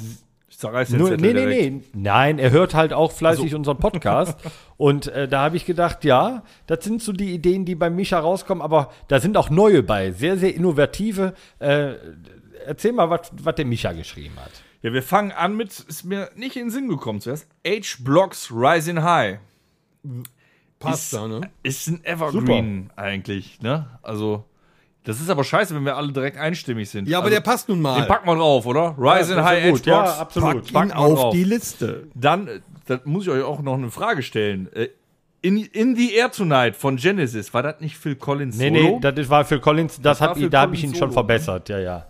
[0.51, 1.81] Ich zerreiß den nur, nee, nee, nee.
[1.93, 4.37] Nein, er hört halt auch fleißig unseren Podcast.
[4.77, 8.19] Und äh, da habe ich gedacht, ja, das sind so die Ideen, die bei Micha
[8.19, 10.11] rauskommen, aber da sind auch neue bei.
[10.11, 11.35] Sehr, sehr innovative.
[11.59, 11.93] Äh,
[12.65, 14.51] erzähl mal, was was der Micha geschrieben hat.
[14.81, 19.03] Ja, wir fangen an mit, ist mir nicht in den Sinn gekommen zuerst, H-Blocks Rising
[19.03, 19.39] High.
[20.79, 21.49] Passt ist, da, ne?
[21.63, 23.87] Ist ein Evergreen eigentlich, ne?
[24.01, 24.43] Also,
[25.03, 27.07] das ist aber scheiße, wenn wir alle direkt einstimmig sind.
[27.07, 27.99] Ja, aber also, der passt nun mal.
[28.01, 28.95] Den packen wir drauf, oder?
[28.97, 29.85] Rising das ist High ja gut.
[29.85, 30.63] Ja, absolut.
[30.65, 31.33] Pack Packen ihn wir auf drauf.
[31.33, 32.07] die Liste.
[32.13, 34.69] Dann, äh, da muss ich euch auch noch eine Frage stellen.
[34.73, 34.89] Äh,
[35.43, 38.99] In, in the Air Tonight von Genesis, war das nicht Phil Collins Nee, Solo?
[39.03, 41.09] nee, das war für Collins, das, war hat ihn, da habe ich ihn Collins schon
[41.09, 42.05] Solo, verbessert, ja, ja.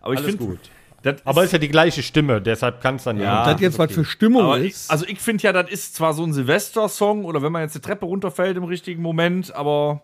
[0.00, 0.58] aber ich finde gut.
[1.04, 3.44] Das Aber ist ja die gleiche Stimme, deshalb kann es dann Ja.
[3.52, 4.88] das jetzt was für Stimmung Aber ich, ist.
[4.90, 7.80] also ich finde ja, das ist zwar so ein Silvester-Song oder wenn man jetzt die
[7.80, 10.02] Treppe runterfällt im richtigen Moment, aber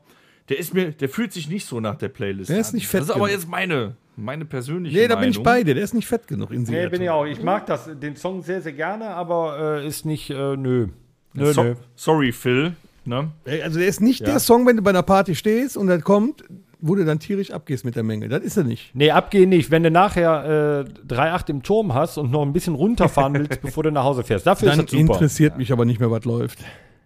[0.48, 2.50] der ist mir, der fühlt sich nicht so nach der Playlist.
[2.50, 2.74] Der ist an.
[2.76, 5.20] nicht fett Das ist aber jetzt meine, meine persönliche nee, da Meinung.
[5.32, 5.74] bin ich bei dir.
[5.74, 6.90] Der ist nicht fett genug in Nee, sich.
[6.90, 7.24] bin ich auch.
[7.26, 10.88] Ich mag das, den Song sehr, sehr gerne, aber äh, ist nicht, äh, nö.
[11.34, 11.74] Nö, So, nö.
[11.94, 12.72] sorry, Phil.
[13.04, 13.30] Ne?
[13.62, 16.44] Also der ist nicht der Song, wenn du bei einer Party stehst und dann kommt,
[16.80, 18.28] wo du dann tierisch abgehst mit der Menge.
[18.28, 18.94] Das ist er nicht.
[18.94, 19.70] Nee, abgehen nicht.
[19.70, 23.82] Wenn du nachher äh, 3,8 im Turm hast und noch ein bisschen runterfahren willst, bevor
[23.84, 24.46] du nach Hause fährst.
[24.46, 25.14] Dafür Dann ist das super.
[25.14, 26.58] interessiert mich aber nicht mehr, was läuft.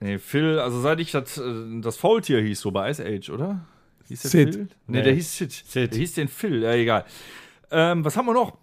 [0.03, 1.43] Nee, Phil, also seit ich das, äh,
[1.81, 3.61] das Faultier hieß, so bei Ice Age, oder?
[4.09, 4.55] Hieß der Sid.
[4.55, 4.69] Phil?
[4.89, 5.03] Nee, Nee.
[5.05, 5.53] der hieß Sid.
[5.53, 5.93] Sid.
[5.93, 7.05] Der hieß den Phil, ja, egal.
[7.71, 8.57] Ähm, was haben wir noch?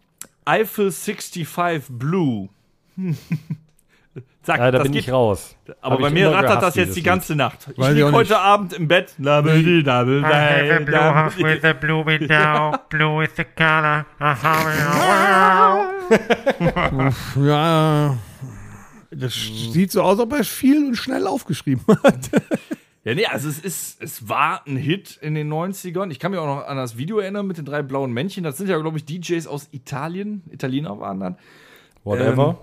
[0.43, 2.49] Eiffel 65 Blue.
[4.43, 5.55] Zack, Ja, da das bin geht, ich raus.
[5.81, 7.05] Aber Hab bei mir rattert gehasst, das jetzt die Lied.
[7.05, 7.67] ganze Nacht.
[7.71, 8.41] Ich Weiß ich lieg auch heute nicht.
[8.41, 9.13] Abend im Bett.
[9.17, 11.43] Double, double, I have a blue double.
[11.43, 12.73] with a blue window.
[12.89, 14.65] Blue is the color of our
[16.09, 17.47] world.
[17.47, 18.17] Ja,
[19.11, 22.29] das sieht so aus, ob er viel und schnell aufgeschrieben hat.
[23.05, 26.11] Ja, nee, also es ist, es war ein Hit in den 90ern.
[26.11, 28.43] Ich kann mich auch noch an das Video erinnern mit den drei blauen Männchen.
[28.43, 30.43] Das sind ja, glaube ich, DJs aus Italien.
[30.51, 31.37] Italiener waren dann.
[32.03, 32.59] Whatever.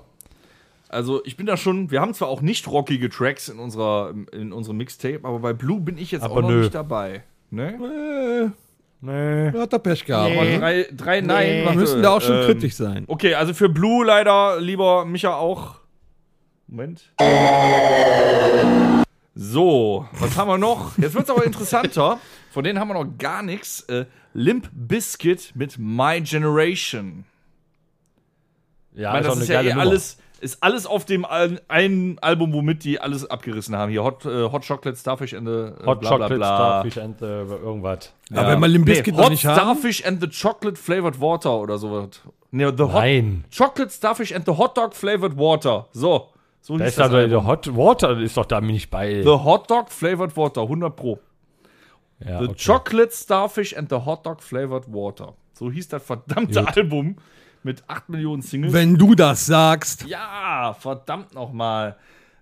[0.88, 4.52] Also ich bin da schon, wir haben zwar auch nicht rockige Tracks in unserer in
[4.52, 6.60] unserem Mixtape, aber bei Blue bin ich jetzt Aber auch noch nö.
[6.60, 7.24] nicht dabei.
[7.50, 8.52] Ne?
[9.02, 10.32] äh, hat er Pech gehabt.
[10.32, 11.48] Aber drei, drei Nein.
[11.48, 13.04] Wir warte, müssen da auch schon ähm, kritisch sein.
[13.08, 15.80] Okay, also für Blue leider lieber Micha auch.
[16.68, 17.02] Moment.
[19.34, 20.96] So, was haben wir noch?
[20.98, 22.18] Jetzt wird es aber interessanter.
[22.50, 23.82] Von denen haben wir noch gar nichts.
[23.82, 27.24] Äh, Limp Bizkit mit My Generation.
[28.94, 32.18] ja, Ich meine, auch das ist ja eh alles, ist alles auf dem Al einen
[32.20, 33.90] Album, womit die alles abgerissen haben.
[33.90, 36.56] Hier Hot, äh, Hot Chocolate Starfish and the äh, Hot bla, bla, Chocolate, bla.
[36.56, 38.12] Starfish and äh, irgendwas.
[38.34, 41.58] Aber wenn man Limp Bizkit noch Hot nicht haben- Starfish and the Chocolate Flavored Water
[41.58, 42.20] oder sowas.
[42.50, 43.44] Nee, the Hot Nein.
[43.54, 45.86] Chocolate Starfish and the Hot Dog Flavored Water.
[45.92, 46.30] So,
[46.66, 49.22] so Da ist das also der Hot Water ist doch da nicht bei.
[49.22, 51.20] The Hot Dog Flavored Water, 100 Pro.
[52.18, 52.54] ja, The okay.
[52.58, 55.34] Chocolate Starfish and the Hot Dog Flavored Water.
[55.52, 57.18] So hieß das verdammte Album
[57.62, 58.72] mit 8 Millionen Singles.
[58.72, 60.06] Wenn du das sagst.
[60.08, 61.94] ja, verdammt nochmal.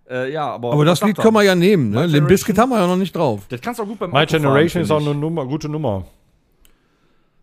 [0.08, 0.72] Äh, ja, aber.
[0.72, 1.90] Aber das Lied können wir ja nehmen.
[1.90, 2.06] Ne?
[2.06, 3.42] Limp Bizkit haben wir ja noch nicht drauf.
[3.50, 6.06] Das kannst du auch gut beim My Autofahren, Generation ist auch eine Nummer, gute Nummer.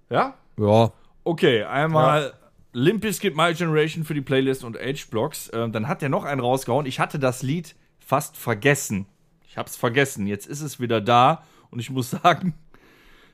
[0.09, 0.33] Ja?
[0.57, 0.91] Ja.
[1.23, 2.33] Okay, einmal
[2.73, 5.49] Limp Bizkit My Generation für die Playlist und H-Blocks.
[5.53, 6.85] Ähm, dann hat er noch einen rausgehauen.
[6.85, 9.05] Ich hatte das Lied fast vergessen.
[9.47, 10.25] Ich hab's vergessen.
[10.27, 12.53] Jetzt ist es wieder da und ich muss sagen,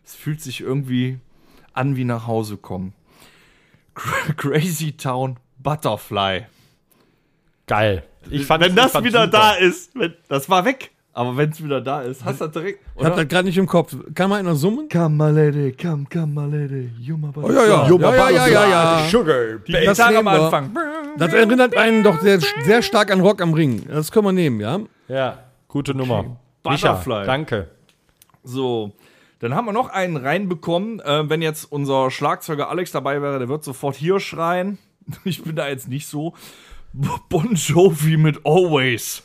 [0.03, 1.19] es fühlt sich irgendwie
[1.73, 2.93] an wie nach Hause kommen.
[3.95, 6.45] Cra- Crazy Town Butterfly.
[7.67, 8.03] Geil.
[8.29, 9.27] Ich fand, wenn das wieder super.
[9.27, 10.91] da ist, wenn, das war weg.
[11.17, 12.79] Aber wenn es wieder da ist, hast du das direkt.
[12.95, 13.95] Ich hab das gerade nicht im Kopf.
[14.13, 14.87] Kann man einer summen?
[14.87, 17.89] Come my lady, come, come my lady, you my Oh, ja, ja.
[17.89, 19.07] Ja, ja, ja, ja, ja.
[19.09, 19.55] Sugar.
[19.67, 20.27] Die Das Gitarre am.
[20.27, 20.77] Anfang.
[21.17, 23.81] Das erinnert einen doch sehr, sehr stark an Rock am Ring.
[23.87, 24.79] Das können wir nehmen, ja?
[25.07, 26.37] Ja, gute Nummer.
[26.63, 27.25] Micha, Butterfly.
[27.25, 27.69] danke.
[28.43, 28.91] So,
[29.39, 30.99] dann haben wir noch einen reinbekommen.
[30.99, 34.77] Äh, wenn jetzt unser Schlagzeuger Alex dabei wäre, der wird sofort hier schreien.
[35.23, 36.35] Ich bin da jetzt nicht so.
[37.29, 39.23] Bon Jovi mit Always.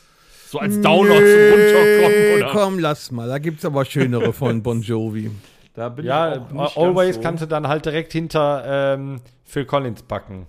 [0.52, 2.50] So als Downer zum Runterkommen, oder?
[2.52, 3.26] komm, lass mal.
[3.26, 5.30] Da gibt's aber schönere von Bon Jovi.
[5.72, 7.20] Da bin Ja, ich auch nicht Always ganz so.
[7.22, 10.46] kannst du dann halt direkt hinter ähm, Phil Collins packen.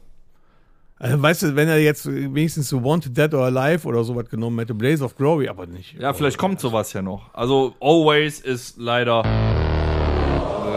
[1.00, 4.60] Also, weißt du, wenn er jetzt wenigstens so Wanted Dead or Alive oder sowas genommen
[4.60, 5.98] hätte, Blaze of Glory, aber nicht.
[5.98, 7.34] Ja, vielleicht kommt sowas ja noch.
[7.34, 9.24] Also, Always ist leider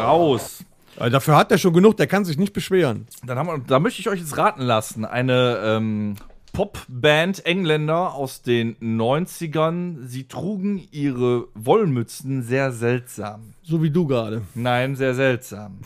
[0.05, 0.65] raus.
[0.99, 3.09] Aber dafür hat er schon genug, der kann sich nicht beschweren.
[3.27, 5.05] Dann haben wir, da möchte ich euch jetzt raten lassen.
[5.05, 6.15] Eine ähm,
[6.57, 10.07] Popband Engländer aus den 90ern.
[10.07, 13.53] Sie trugen ihre Wollmützen sehr seltsam.
[13.63, 14.41] So wie du gerade.
[14.55, 15.81] Nein, sehr seltsam.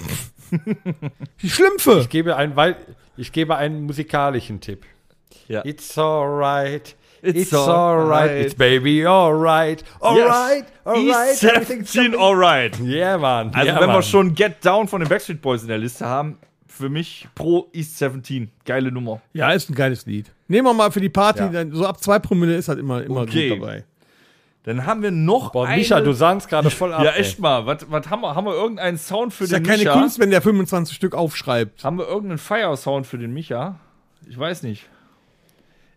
[1.43, 1.99] Die Schlümpfe!
[2.03, 2.55] Ich gebe, einen,
[3.17, 4.85] ich gebe einen musikalischen Tipp.
[5.49, 5.65] Ja.
[5.65, 6.95] It's alright.
[7.21, 8.31] It's It's, alright.
[8.31, 8.47] alright.
[8.47, 9.83] It's baby alright.
[10.01, 10.67] Alright.
[10.85, 11.31] Alright.
[11.33, 12.79] East 17 alright.
[12.79, 13.49] Yeah, Mann.
[13.55, 14.03] Also, yeah, wenn wir Mann.
[14.05, 16.39] schon Get Down von den Backstreet Boys in der Liste haben,
[16.81, 18.51] für mich pro East 17.
[18.65, 19.21] Geile Nummer.
[19.33, 20.33] Ja, ist ein geiles Lied.
[20.49, 21.49] Nehmen wir mal für die Party, Ja.
[21.49, 23.51] dann, so ab zwei Promille ist halt immer, immer Okay.
[23.51, 23.85] gut dabei.
[24.65, 25.79] Dann haben wir noch Boah, eine.
[25.79, 27.03] Micha, du sahst gerade voll ab.
[27.03, 27.21] ja, ey.
[27.21, 27.65] echt mal.
[27.65, 28.35] Was, was haben wir?
[28.35, 29.93] Haben wir irgendeinen Sound für Ist ja den keine Micha?
[29.95, 31.83] Kunst, wenn der 25 Stück aufschreibt.
[31.83, 33.77] Haben wir irgendeinen Fire-Sound für den Micha?
[34.29, 34.87] Ich weiß nicht.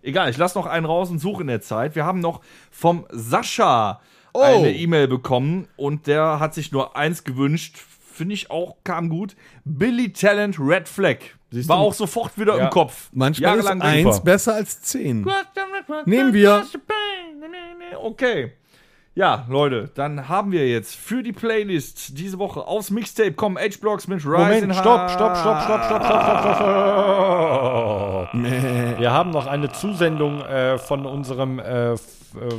[0.01, 1.95] Egal, ich lasse noch einen raus und suche in der Zeit.
[1.95, 3.99] Wir haben noch vom Sascha
[4.33, 7.77] eine E-Mail bekommen und der hat sich nur eins gewünscht.
[8.13, 9.35] Finde ich auch, kam gut.
[9.65, 11.17] Billy Talent Red Flag.
[11.51, 11.83] Siehst War du?
[11.83, 12.65] auch sofort wieder Ja.
[12.65, 13.09] im Kopf.
[13.11, 14.25] Manchmal ist Jahrelang eins super.
[14.25, 15.25] besser als zehn.
[16.05, 16.63] Nehmen wir.
[18.01, 18.51] Okay.
[19.15, 24.07] Ja, Leute, dann haben wir jetzt für die Playlist diese Woche aufs Mixtape kommen H-Blocks
[24.07, 28.29] mit Rise Moment, stopp, stopp, stopp, stopp, stopp, stopp, stopp, stopp, stopp.
[28.33, 28.95] Nee.
[28.97, 31.97] Wir haben noch eine Zusendung äh, von unserem, äh, äh,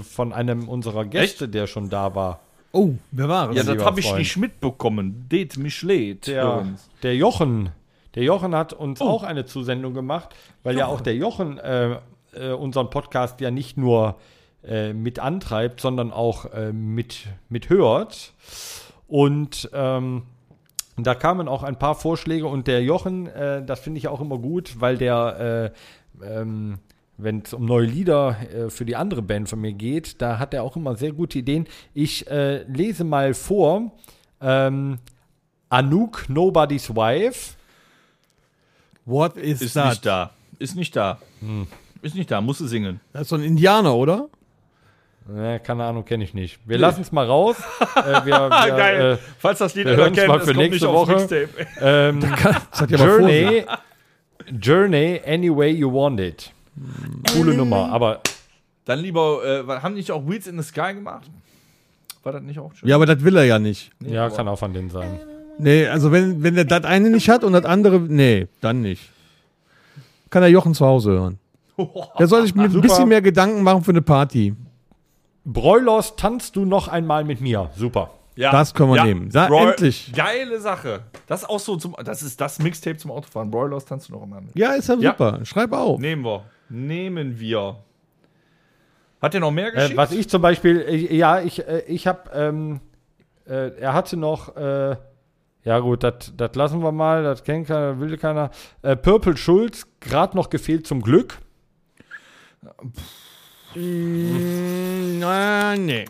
[0.09, 2.39] von einem unserer Gäste, der schon da war.
[2.75, 3.57] Oh, wer war es?
[3.57, 5.27] Ja, das habe ich nicht mitbekommen.
[5.31, 6.27] Det Michelet.
[6.27, 6.67] Der,
[7.03, 7.71] der Jochen,
[8.15, 9.05] der Jochen hat uns Oh.
[9.07, 11.99] auch eine Zusendung gemacht, weil ja auch der Jochen äh,
[12.33, 14.17] äh, unseren Podcast ja nicht nur
[14.67, 18.33] äh, mit antreibt, sondern auch äh, mit, mit hört.
[19.07, 20.23] Und ähm,
[20.97, 24.39] da kamen auch ein paar Vorschläge und der Jochen, äh, das finde ich auch immer
[24.39, 25.73] gut, weil der,
[26.23, 26.79] äh, ähm,
[27.17, 30.53] wenn es um neue Lieder äh, für die andere Band von mir geht, da hat
[30.55, 31.67] er auch immer sehr gute Ideen.
[31.95, 33.93] Ich äh, lese mal vor.
[34.41, 34.99] Ähm,
[35.69, 37.55] Anouk, Nobody's Wife.
[39.05, 39.91] What is Ist that?
[39.91, 40.31] nicht da.
[40.59, 41.19] Ist nicht da.
[42.03, 42.41] Ist nicht da.
[42.41, 43.01] Musst du singen.
[43.13, 44.29] Das ist so ein Indianer, oder?
[45.27, 46.59] Ne, keine Ahnung, kenne ich nicht.
[46.67, 47.57] Wir lassen es mal raus.
[47.97, 51.09] äh, wir, wir, Äh, Falls das Lied hören's kennt, mal für kommt nächste nicht aufs
[51.11, 51.17] Woche.
[51.17, 51.49] Mixtape.
[51.81, 52.21] ähm,
[52.71, 52.99] Das hat ja.
[52.99, 53.65] Journey,
[54.61, 56.53] Journey, Any Way You Want It.
[57.33, 58.21] Coole Nummer, aber
[58.85, 61.31] Dann lieber, äh, haben die nicht auch Weeds in the Sky gemacht?
[62.23, 62.89] War das nicht auch schön?
[62.89, 63.91] Ja, aber das will er ja nicht.
[64.01, 65.21] ja, kann auch von denen sein.
[65.59, 69.09] Nee, also wenn, wenn der das eine nicht hat und das andere, nee, dann nicht.
[70.31, 71.39] Kann der Jochen zu Hause hören.
[72.19, 74.55] Der soll sich mit ein bisschen mehr Gedanken machen für eine Party.
[75.45, 77.71] Broilers, tanzt du noch einmal mit mir?
[77.77, 78.11] Super.
[78.37, 78.51] Ja.
[78.51, 79.29] Das können wir nehmen.
[79.31, 80.13] Da- Broil- endlich.
[80.15, 81.01] Geile Sache.
[81.27, 83.51] Das ist auch so zum, das ist das Mixtape zum Autofahren.
[83.51, 84.57] Broilers tanzt du noch immer mit.
[84.57, 85.11] Ja, ist ja Ja.
[85.13, 85.41] super.
[85.45, 86.01] Schreib auf.
[86.01, 86.43] Nehmen wir.
[86.75, 87.77] Nehmen wir.
[89.23, 89.97] Hat der noch mehr Äh, geschickt?
[89.97, 92.81] was ich zum Beispiel, ich, ja, ich, äh, ich habe, ähm,
[93.47, 94.97] äh, er hatte noch, äh,
[95.65, 98.51] ja gut, das lassen wir mal, das kennt keiner, will keiner.
[98.83, 101.39] Äh, Purple Schulz, gerade noch gefehlt zum Glück.
[103.75, 106.05] Mm, na, nee.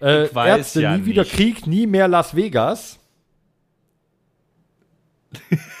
[0.00, 1.34] Äh, Ich weiß Ärzte, ja nie wieder nicht.
[1.34, 2.98] Krieg, nie mehr Las Vegas.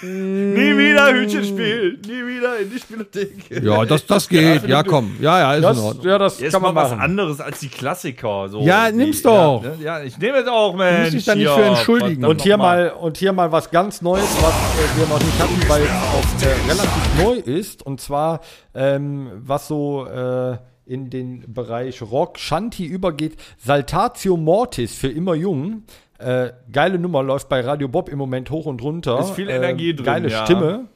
[0.02, 2.00] Nie wieder Hütchen spielen.
[2.06, 3.62] Nie wieder in die Spielothek.
[3.62, 4.66] Ja, das, das geht.
[4.68, 5.16] Ja, komm.
[5.20, 6.06] Ja, ja, ist Das, in Ordnung.
[6.06, 7.00] ja, das Jetzt kann man mal was machen.
[7.02, 8.48] anderes als die Klassiker.
[8.48, 8.60] So.
[8.60, 9.62] Ja, die, nimm's doch.
[9.64, 9.76] Ja, ne?
[9.82, 11.00] ja, ich nehme es auch, Mensch.
[11.04, 12.24] musst dich da nicht für entschuldigen.
[12.24, 15.38] Und hier, noch mal, und hier mal was ganz Neues, was äh, wir noch nicht
[15.40, 17.82] hatten, weil es auch äh, relativ neu ist.
[17.84, 18.40] Und zwar,
[18.74, 25.84] ähm, was so äh, in den Bereich Rock Shanti übergeht, Saltatio Mortis für immer jung.
[26.18, 29.20] Äh, geile Nummer läuft bei Radio Bob im Moment hoch und runter.
[29.20, 30.44] Ist viel Energie äh, drin, Geile ja.
[30.44, 30.86] Stimme.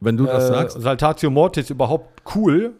[0.00, 0.80] Wenn du das Äh, sagst.
[0.80, 2.72] Saltatio Mortis überhaupt cool.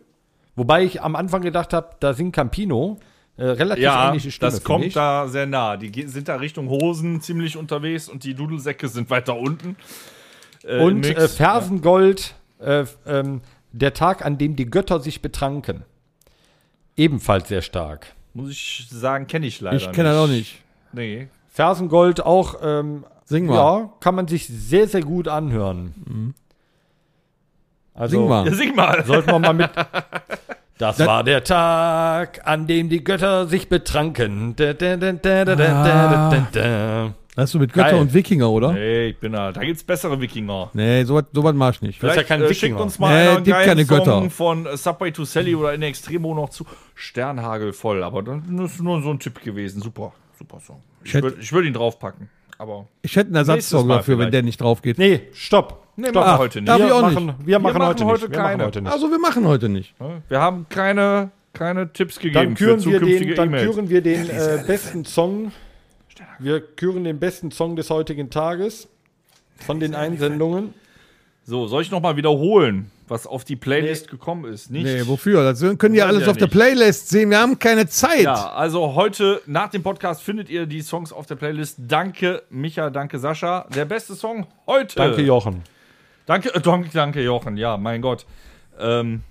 [0.56, 2.98] Wobei ich am Anfang gedacht habe, da singt Campino.
[3.36, 4.50] Äh, relativ Ja, ähnliche Stimme.
[4.50, 4.94] das kommt ich.
[4.94, 5.76] da sehr nah.
[5.76, 9.76] Die sind da Richtung Hosen ziemlich unterwegs und die Dudelsäcke sind weiter unten.
[10.64, 15.84] Äh, Und äh, Fersengold, äh, ähm, der Tag, an dem die Götter sich betranken.
[16.96, 18.08] Ebenfalls sehr stark.
[18.34, 20.60] Muss ich sagen, kenne ich leider Ich kenne das auch nicht.
[20.92, 21.28] Nee.
[21.58, 22.54] Fersengold auch.
[22.62, 23.56] Ähm, Singen wir.
[23.56, 25.92] Ja, kann man sich sehr, sehr gut anhören.
[26.06, 26.34] Mhm.
[27.94, 28.46] Also, sing mal.
[28.46, 29.04] Ja, sing mal.
[29.06, 29.70] Sollten wir mal mit.
[30.78, 34.54] Das, das war der Tag, an dem die Götter sich betranken.
[34.54, 35.44] Da, da, da,
[37.34, 38.00] das ist so mit Götter Geil.
[38.02, 38.74] und Wikinger, oder?
[38.74, 39.50] Nee, ich bin da.
[39.50, 40.70] Da gibt's bessere Wikinger.
[40.74, 41.98] Nee, sowas so mach ich nicht.
[41.98, 42.80] Vielleicht, Vielleicht ja kein äh, Wikinger.
[42.80, 46.36] uns mal nee, einen gibt keine Song von äh, Subway to Sally oder in Extremo
[46.36, 48.04] noch zu Sternhagel voll.
[48.04, 49.82] Aber das ist nur so ein Tipp gewesen.
[49.82, 50.80] Super, super Song.
[51.08, 52.28] Ich hätte- würde würd ihn draufpacken.
[52.58, 54.34] Aber Ich hätte einen Ersatzsong dafür, wenn vielleicht.
[54.34, 54.98] der nicht drauf geht.
[54.98, 55.86] Nee, stopp.
[55.96, 56.14] nee, Stopp.
[56.16, 56.72] machen wir Ach, heute nicht.
[56.72, 57.46] ich Wir auch machen, nicht.
[57.46, 58.32] wir machen machen heute heute nicht.
[58.32, 58.64] Wir machen keine.
[58.64, 58.92] heute nicht.
[58.92, 59.94] Also wir machen heute nicht.
[60.28, 64.00] Wir haben keine, keine Tipps gegeben Dann küren, für wir zukünftige den, dann küren wir
[64.02, 65.52] den äh, besten Song.
[66.40, 68.88] Wir küren den besten Song des heutigen Tages
[69.58, 70.74] von den Einsendungen.
[71.44, 74.70] So, soll ich nochmal wiederholen, was auf die Playlist gekommen ist?
[74.70, 74.84] Nicht?
[74.84, 75.42] Nee, wofür?
[75.42, 76.46] Das können die alles ja auf der.
[76.48, 77.30] Playlist sehen.
[77.30, 78.22] Wir haben keine Zeit.
[78.22, 81.78] Ja, also heute nach dem Podcast findet ihr die Songs auf der Playlist.
[81.78, 83.66] Danke, Micha, danke, Sascha.
[83.74, 84.96] Der beste Song heute.
[84.96, 85.62] Danke, Jochen.
[86.26, 87.56] Danke, äh, danke, danke, Jochen.
[87.56, 88.26] Ja, mein Gott.
[88.78, 89.22] Ähm,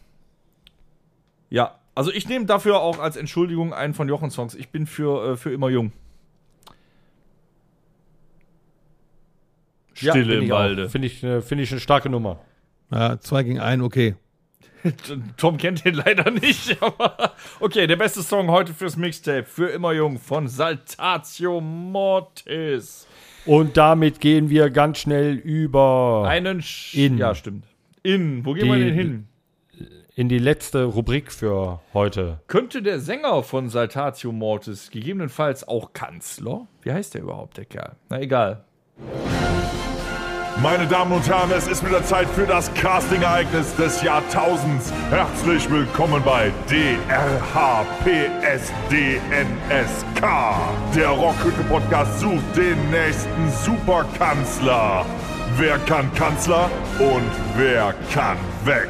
[1.49, 4.55] ja, also ich nehme dafür auch als Entschuldigung einen von Jochens Songs.
[4.55, 5.91] Ich bin für, äh, für immer jung.
[9.99, 10.49] Ja, Stille bin im.
[10.49, 10.89] Walde.
[10.89, 12.39] Finde ich, äh, finde ich eine starke Nummer.
[12.91, 14.15] Ja, zwei gegen einen, okay.
[15.37, 19.91] Tom kennt den leider nicht, aber okay, der beste Song heute fürs Mixtape, für immer
[19.93, 23.07] jung von Saltatio Mortis.
[23.45, 26.25] Und damit gehen wir ganz schnell über.
[26.27, 27.17] Einen Sch In.
[27.17, 27.65] Ja, stimmt.
[28.03, 29.27] In, wo gehen wir Die- denn hin?
[30.15, 32.39] In die letzte Rubrik für heute.
[32.47, 36.67] Könnte der Sänger von Saltatio Mortis gegebenenfalls auch Kanzler?
[36.81, 37.95] Wie heißt der überhaupt, der Kerl?
[38.09, 38.63] Na egal.
[40.61, 44.91] Meine Damen und Herren, es ist wieder Zeit für das Casting-Ereignis des Jahrtausends.
[45.11, 47.75] Herzlich willkommen bei DRHPSDNSK.
[50.95, 55.05] Der Rockhütte-Podcast sucht den nächsten Superkanzler.
[55.57, 58.89] Wer kann Kanzler und wer kann weg?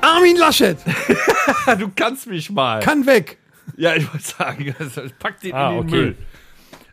[0.00, 0.78] Armin Laschet
[1.78, 2.80] Du kannst mich mal.
[2.80, 3.38] kann weg.
[3.76, 4.74] ja, ich wollte sagen,
[5.18, 5.96] pack den Ah, in den okay.
[5.96, 6.16] Müll.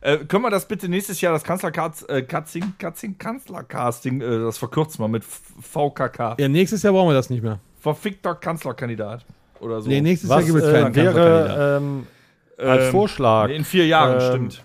[0.02, 5.08] Äh, können wir das bitte nächstes Jahr, das Kanzlercasting, äh, Kanzlercasting, äh, das verkürzen wir
[5.08, 6.36] mit VKK.
[6.40, 7.60] Ja, nächstes Jahr brauchen wir das nicht mehr.
[7.80, 9.24] Verfickter Kanzlerkandidat.
[9.60, 9.90] Oder so.
[9.90, 11.58] Nee, nächstes Was Jahr gibt es äh, keinen Kanzlerkandidat.
[11.58, 12.08] wäre ähm,
[12.58, 14.64] als Ähm, Vorschlag, in vier Jahren, ähm, stimmt.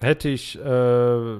[0.00, 1.36] hätte ich äh,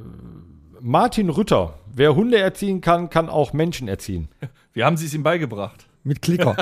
[0.80, 1.74] Martin Rütter.
[1.92, 4.28] Wer Hunde erziehen kann, kann auch Menschen erziehen.
[4.72, 5.86] Wie haben Sie es ihm beigebracht?
[6.04, 6.56] Mit Klicker.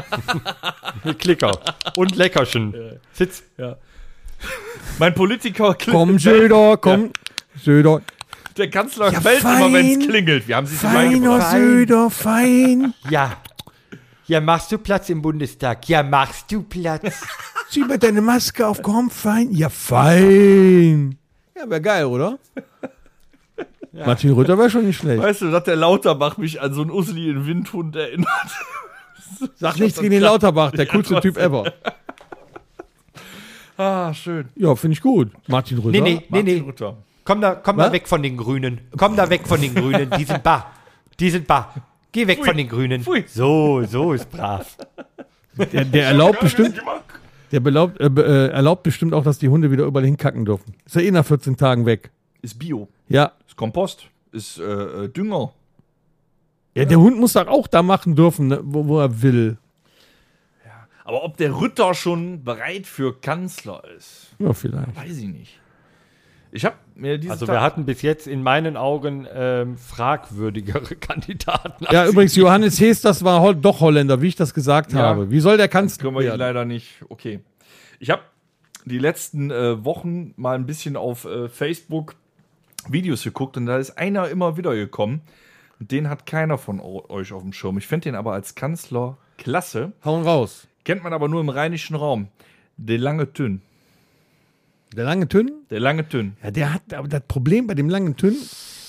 [1.05, 1.53] Mit Klicker
[1.95, 2.75] und Leckerchen.
[3.13, 3.43] Sitz.
[4.99, 7.11] Mein Politiker kli- komm, Söder, komm.
[7.63, 8.01] Söder.
[8.57, 10.09] Der Kanzler Ja, fällt immer, wenn es fein.
[10.09, 10.49] klingelt.
[10.49, 11.41] Wie haben Sie Feiner?
[11.51, 12.95] Söder, fein.
[13.11, 13.37] Ja.
[14.27, 15.89] Ja, machst du Platz im Bundestag?
[15.89, 17.03] Ja, machst du Platz?
[17.71, 19.53] Zieh mal deine Maske auf, komm, fein.
[19.53, 21.19] Ja, fein.
[21.55, 22.39] Ja, wäre geil, oder?
[23.93, 25.23] Martin Rütter wäre schon nicht schlecht.
[25.23, 28.29] Weißt du, dass der Lauterbach mich an so einen Usli in Windhund erinnert?
[29.57, 31.73] Sag nichts gegen den Lauterbach, der coolste Typ ever.
[33.77, 34.49] Ah, schön.
[34.57, 35.31] Ja, finde ich gut.
[35.49, 35.91] Martin Rütter.
[35.91, 36.65] Nee, nee, nee, Martin nee.
[36.67, 36.97] Rütter.
[37.25, 37.87] Komm da, komm Was?
[37.89, 38.81] da weg von den Grünen.
[38.97, 40.11] Komm da weg von den Grünen.
[40.17, 40.73] Die sind bar.
[41.19, 41.75] Die sind bar.
[42.13, 43.03] Geh weg von den Grünen.
[43.03, 43.25] Pfui.
[43.27, 44.77] So, so ist brav.
[45.73, 46.81] Der, der erlaubt bestimmt,
[47.51, 50.75] der belaubt, äh, äh, erlaubt bestimmt auch, dass die Hunde wieder überall hinkacken dürfen.
[50.85, 52.11] Ist ja eh nach 14 Tagen weg.
[52.43, 52.89] Ist Bio.
[53.09, 53.33] Ja.
[53.47, 54.09] Ist Kompost.
[54.33, 55.53] Ist äh, äh, Dünger.
[56.75, 59.57] Ja, der Hund muss doch auch da machen dürfen, ne, wo, wo er will.
[61.07, 64.97] Aber ob der Rütter schon bereit für Kanzler ist, Ja, vielleicht.
[64.97, 65.61] weiß ich nicht.
[66.51, 71.85] Ich habe mir dieses Also wir hatten bis jetzt in meinen Augen ähm, fragwürdigere Kandidaten.
[71.93, 75.01] Ja, übrigens, Johannes Hees, das war Hol doch Holländer, wie ich das gesagt Ja.
[75.01, 75.31] habe.
[75.31, 76.39] Wie soll der Kanzler können wir ihn werden?
[76.41, 77.05] leider nicht.
[77.09, 77.41] Okay.
[78.01, 78.23] Ich habe
[78.85, 82.17] die letzten äh, Wochen mal ein bisschen auf äh, Facebook
[82.89, 85.21] Videos geguckt und da ist einer immer wieder gekommen.
[85.79, 87.79] Den hat keiner von euch auf dem Schirm.
[87.79, 89.93] Ich finde den aber als Kanzler klasse.
[90.05, 90.67] Hauen raus.
[90.87, 92.29] Kennt man aber nur im rheinischen Raum.
[92.77, 93.61] Der lange Tünn.
[94.97, 95.51] Der lange Tünn?
[95.69, 96.37] Der lange Tünn.
[96.45, 98.37] Ja, der hat, aber das Problem bei dem langen Tünn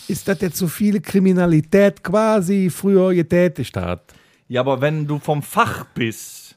[0.07, 4.13] ist, dass der zu viele Kriminalität quasi früher getätigt hat.
[4.47, 6.55] Ja, aber wenn du vom Fach bist.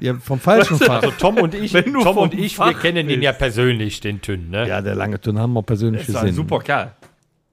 [0.00, 1.02] Ja, vom falschen Fach.
[1.02, 4.00] Also Tom und ich, Wenn du Tom und ich, Fach wir kennen ihn ja persönlich,
[4.00, 4.48] den Tünn.
[4.48, 4.66] Ne?
[4.66, 6.36] Ja, der lange Tünn haben wir persönlich ist ein gesehen.
[6.36, 6.96] super Kerl.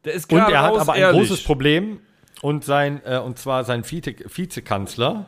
[0.06, 1.20] Der ist und er hat aber ein ehrlich.
[1.20, 2.00] großes Problem
[2.42, 5.26] und sein äh, und zwar sein Vize Vizekanzler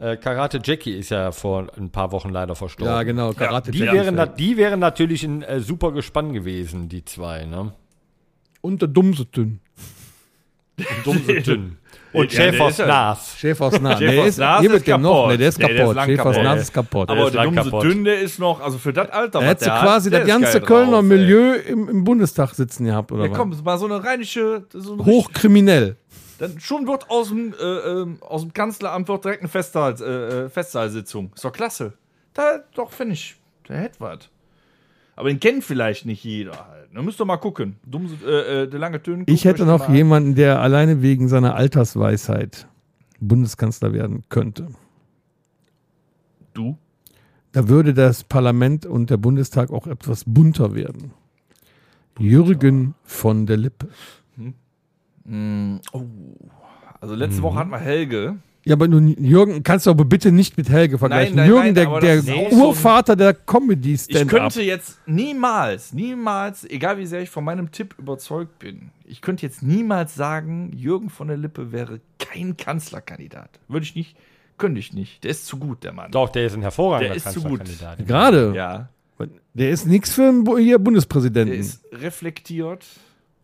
[0.00, 2.92] äh, Karate Jackie ist ja vor ein paar Wochen leider verstorben.
[2.94, 3.32] Ja, genau.
[3.32, 3.92] Karate Die Jack.
[3.94, 7.72] wären, die wären natürlich ein äh, super Gespann gewesen, die zwei, ne?
[8.62, 9.60] Und der Dummse Tünn.
[11.04, 11.76] Dummse Tünn.
[12.12, 13.36] Und Ja, der Schäfers ja- Nas.
[13.38, 13.98] Schäfers Nas.
[14.00, 15.12] Schäfers Der ist, Nas hier ist wird dem noch.
[15.14, 15.30] kaputt.
[15.30, 16.16] Ne, der ist Nee, der ist kaputt.
[16.16, 16.42] kaputt.
[16.42, 17.10] Nas ist kaputt.
[17.10, 17.84] Aber der lang dummste kaputt.
[17.84, 20.26] Dünn, der ist noch, also für das Alter, Er was hätte der quasi hat, das
[20.26, 21.02] der ist ganze Kölner drauf.
[21.04, 23.38] Milieu im, im Bundestag sitzen gehabt, oder Ja, was?
[23.38, 25.96] komm, mal so eine rheinische, so ein Hochkriminell.
[26.40, 30.44] Dann schon wird aus dem, äh, ähm, aus dem Kanzleramt wird direkt eine Festsaal, äh,
[30.44, 31.32] äh, Festsaalsitzung.
[31.34, 31.92] Ist doch klasse.
[32.32, 33.36] Da, doch, finde ich,
[33.68, 34.30] der hätte was.
[35.16, 36.88] Aber den kennt vielleicht nicht jeder halt.
[36.94, 37.76] Da müsst ihr mal gucken.
[37.84, 39.24] Dumm, äh, äh, der lange Tön.
[39.26, 42.66] Ich hätte noch jemanden, der alleine wegen seiner Altersweisheit
[43.20, 44.68] Bundeskanzler werden könnte.
[46.54, 46.78] Du?
[47.52, 51.12] Da würde das Parlament und der Bundestag auch etwas bunter werden.
[52.18, 53.88] Jürgen von der Lippe.
[57.00, 58.36] Also letzte Woche hatten wir Helge.
[58.64, 61.34] Ja, aber nun, Jürgen, kannst du aber bitte nicht mit Helge vergleichen.
[61.34, 64.98] nein, Jürgen, nein, der, der auch so ein- Urvater der comedy Ich stand könnte jetzt
[65.06, 70.14] niemals, niemals, egal wie sehr ich von meinem Tipp überzeugt bin, ich könnte jetzt niemals
[70.14, 73.48] sagen, Jürgen von der Lippe wäre kein Kanzlerkandidat.
[73.66, 74.14] Würde ich nicht,
[74.58, 75.24] könnte ich nicht.
[75.24, 76.10] Der ist zu gut, der Mann.
[76.10, 77.60] Doch, der ist ein hervorragender Der ist zu gut.
[77.60, 78.06] Kanzlerkandidat.
[78.06, 78.52] Gerade.
[78.54, 78.88] Ja.
[79.54, 81.50] Der ist nichts für einen Bundespräsidenten.
[81.50, 82.84] Der ist reflektiert.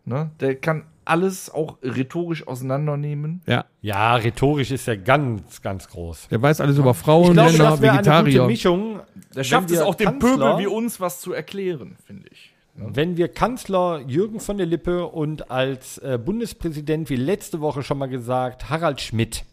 [0.04, 0.30] Ne?
[0.40, 3.42] Der kann alles auch rhetorisch auseinandernehmen.
[3.46, 3.64] ja.
[3.80, 6.28] Ja, rhetorisch ist er ganz, ganz groß.
[6.28, 8.46] Der weiß alles über Frauen, Ich glaube, Länder, das wäre eine gute Vegetarier.
[8.46, 9.00] Mischung.
[9.34, 12.52] Der schafft es auch dem Pöbel wie uns was zu erklären, finde ich.
[12.74, 17.96] Wenn wir Kanzler Jürgen von der Lippe und als äh, Bundespräsident, wie letzte Woche schon
[17.98, 19.44] mal gesagt, Harald Schmidt.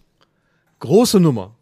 [0.80, 1.56] Große Nummer.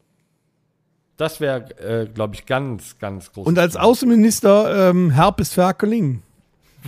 [1.17, 3.45] Das wäre, äh, glaube ich, ganz, ganz groß.
[3.45, 6.23] Und als Außenminister ähm, Herpes Ferkeling.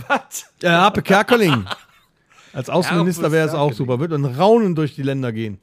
[0.08, 0.50] Was?
[0.60, 1.66] Äh, Herpe Kerkeling.
[2.54, 4.00] Als Außenminister wäre es auch super.
[4.00, 5.58] Wird ein Raunen durch die Länder gehen.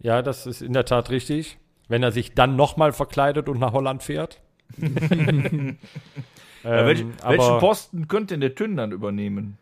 [0.00, 1.58] Ja, das ist in der Tat richtig.
[1.88, 4.40] Wenn er sich dann nochmal verkleidet und nach Holland fährt.
[4.80, 5.78] ähm,
[6.62, 9.58] Ja, welch, welchen Posten könnte denn der Tünn dann übernehmen?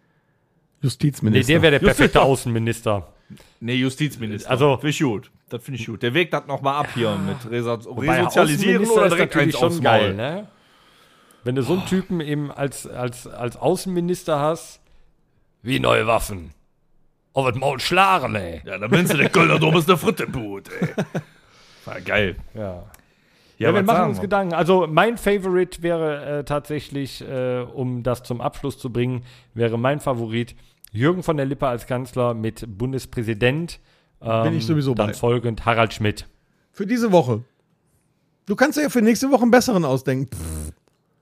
[0.80, 1.52] nee, Justizminister.
[1.52, 2.92] der wäre der perfekte Justizminister.
[2.92, 3.12] Außenminister.
[3.60, 4.50] Nee, Justizminister.
[4.50, 5.30] Also- finde ich gut.
[5.48, 6.02] Das finde ich gut.
[6.02, 10.14] Der wägt das nochmal ab hier mit Resa Bei Resozialisieren oder direkt eins schon geil,
[10.14, 10.48] ne?
[11.44, 14.80] Wenn du so einen Typen eben als, als, als Außenminister hast,
[15.62, 16.50] wie neue Waffen.
[17.34, 18.60] Auf das Maul schlagen, ey.
[18.64, 20.88] Ja, dann wenn du der Kölner Dom ist der Frittenboot, ey.
[21.86, 22.36] War geil.
[22.54, 22.60] Ja.
[22.60, 22.84] Ja,
[23.58, 24.22] Ja, wir machen uns wir?
[24.22, 24.54] Gedanken.
[24.54, 30.00] Also mein Favorite wäre äh, tatsächlich, äh, um das zum Abschluss zu bringen, wäre mein
[30.00, 30.54] Favorit
[30.92, 33.80] Jürgen von der Lippe als Kanzler mit Bundespräsident.
[34.20, 35.14] Ähm, Bin ich sowieso Dann bei.
[35.14, 36.26] folgend Harald Schmidt.
[36.72, 37.44] Für diese Woche.
[38.46, 40.28] Du kannst dir ja für nächste Woche einen besseren ausdenken.
[40.36, 40.72] Pff,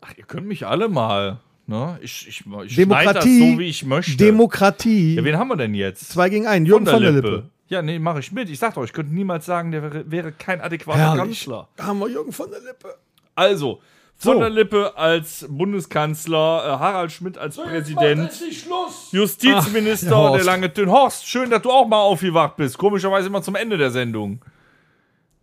[0.01, 1.39] Ach, ihr könnt mich alle mal.
[1.71, 2.01] Ne?
[2.03, 3.53] Ich, ich, ich schneide das Demokratie.
[3.53, 4.17] so, wie ich möchte.
[4.17, 5.15] Demokratie.
[5.15, 6.11] ja, wen haben wir denn jetzt?
[6.11, 6.67] Zwei gegen einen.
[6.67, 7.45] Jürgen von der Lippe.
[7.69, 8.51] Ja, nee, mache ich mit.
[8.51, 11.45] Ich sag doch, ich könnte niemals sagen, der wäre, wäre kein adäquater Herrlich.
[11.45, 11.69] Kanzler.
[11.79, 12.97] Haben wir Jürgen von der Lippe.
[13.37, 13.81] Also,
[14.17, 14.41] von So.
[14.41, 20.39] der Lippe als Bundeskanzler, äh, Harald Schmidt als Präsident, Ach, Justizminister, der Horst.
[20.39, 20.91] der lange Tön.
[20.91, 22.77] Horst, schön, dass du auch mal aufgewacht bist.
[22.79, 24.41] Komischerweise immer zum Ende der Sendung.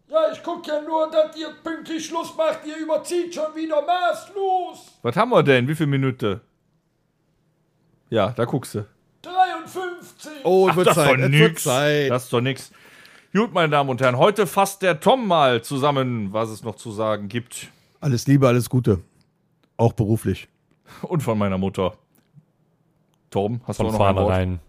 [0.09, 2.59] Ja, ich gucke ja nur, dass ihr pünktlich Schluss macht.
[2.65, 4.99] Ihr überzieht schon wieder maßlos.
[5.01, 5.67] Was haben wir denn?
[5.67, 6.39] Wie viel Minute?
[8.09, 8.85] Ja, da guckst du.
[9.21, 10.31] 53.
[10.45, 11.15] Oh, es wird das ist doch Zeit.
[11.19, 11.63] Es wird nix.
[11.63, 12.09] Zeit.
[12.11, 12.71] Das ist doch nix.
[13.33, 16.91] Gut, meine Damen und Herren, heute fasst der Tom mal zusammen, was es noch zu
[16.91, 17.67] sagen gibt.
[17.99, 19.01] Alles Liebe, alles Gute.
[19.75, 20.47] Auch beruflich.
[21.01, 21.97] Und von meiner Mutter.
[23.29, 24.31] Tom, hast Von du noch ein vorne Wort?
[24.31, 24.59] rein.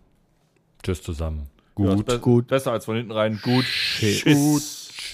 [0.82, 1.49] Tschüss zusammen.
[1.78, 2.07] Ja, Gut.
[2.07, 2.47] be gut.
[2.49, 3.39] Besser als von hinten rein.
[3.41, 3.64] Gut.
[4.24, 4.62] Gut.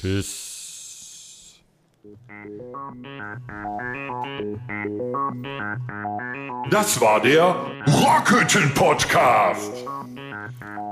[0.01, 1.61] Tschüss.
[6.71, 7.55] Das war der
[7.87, 9.71] Rockhütten Podcast.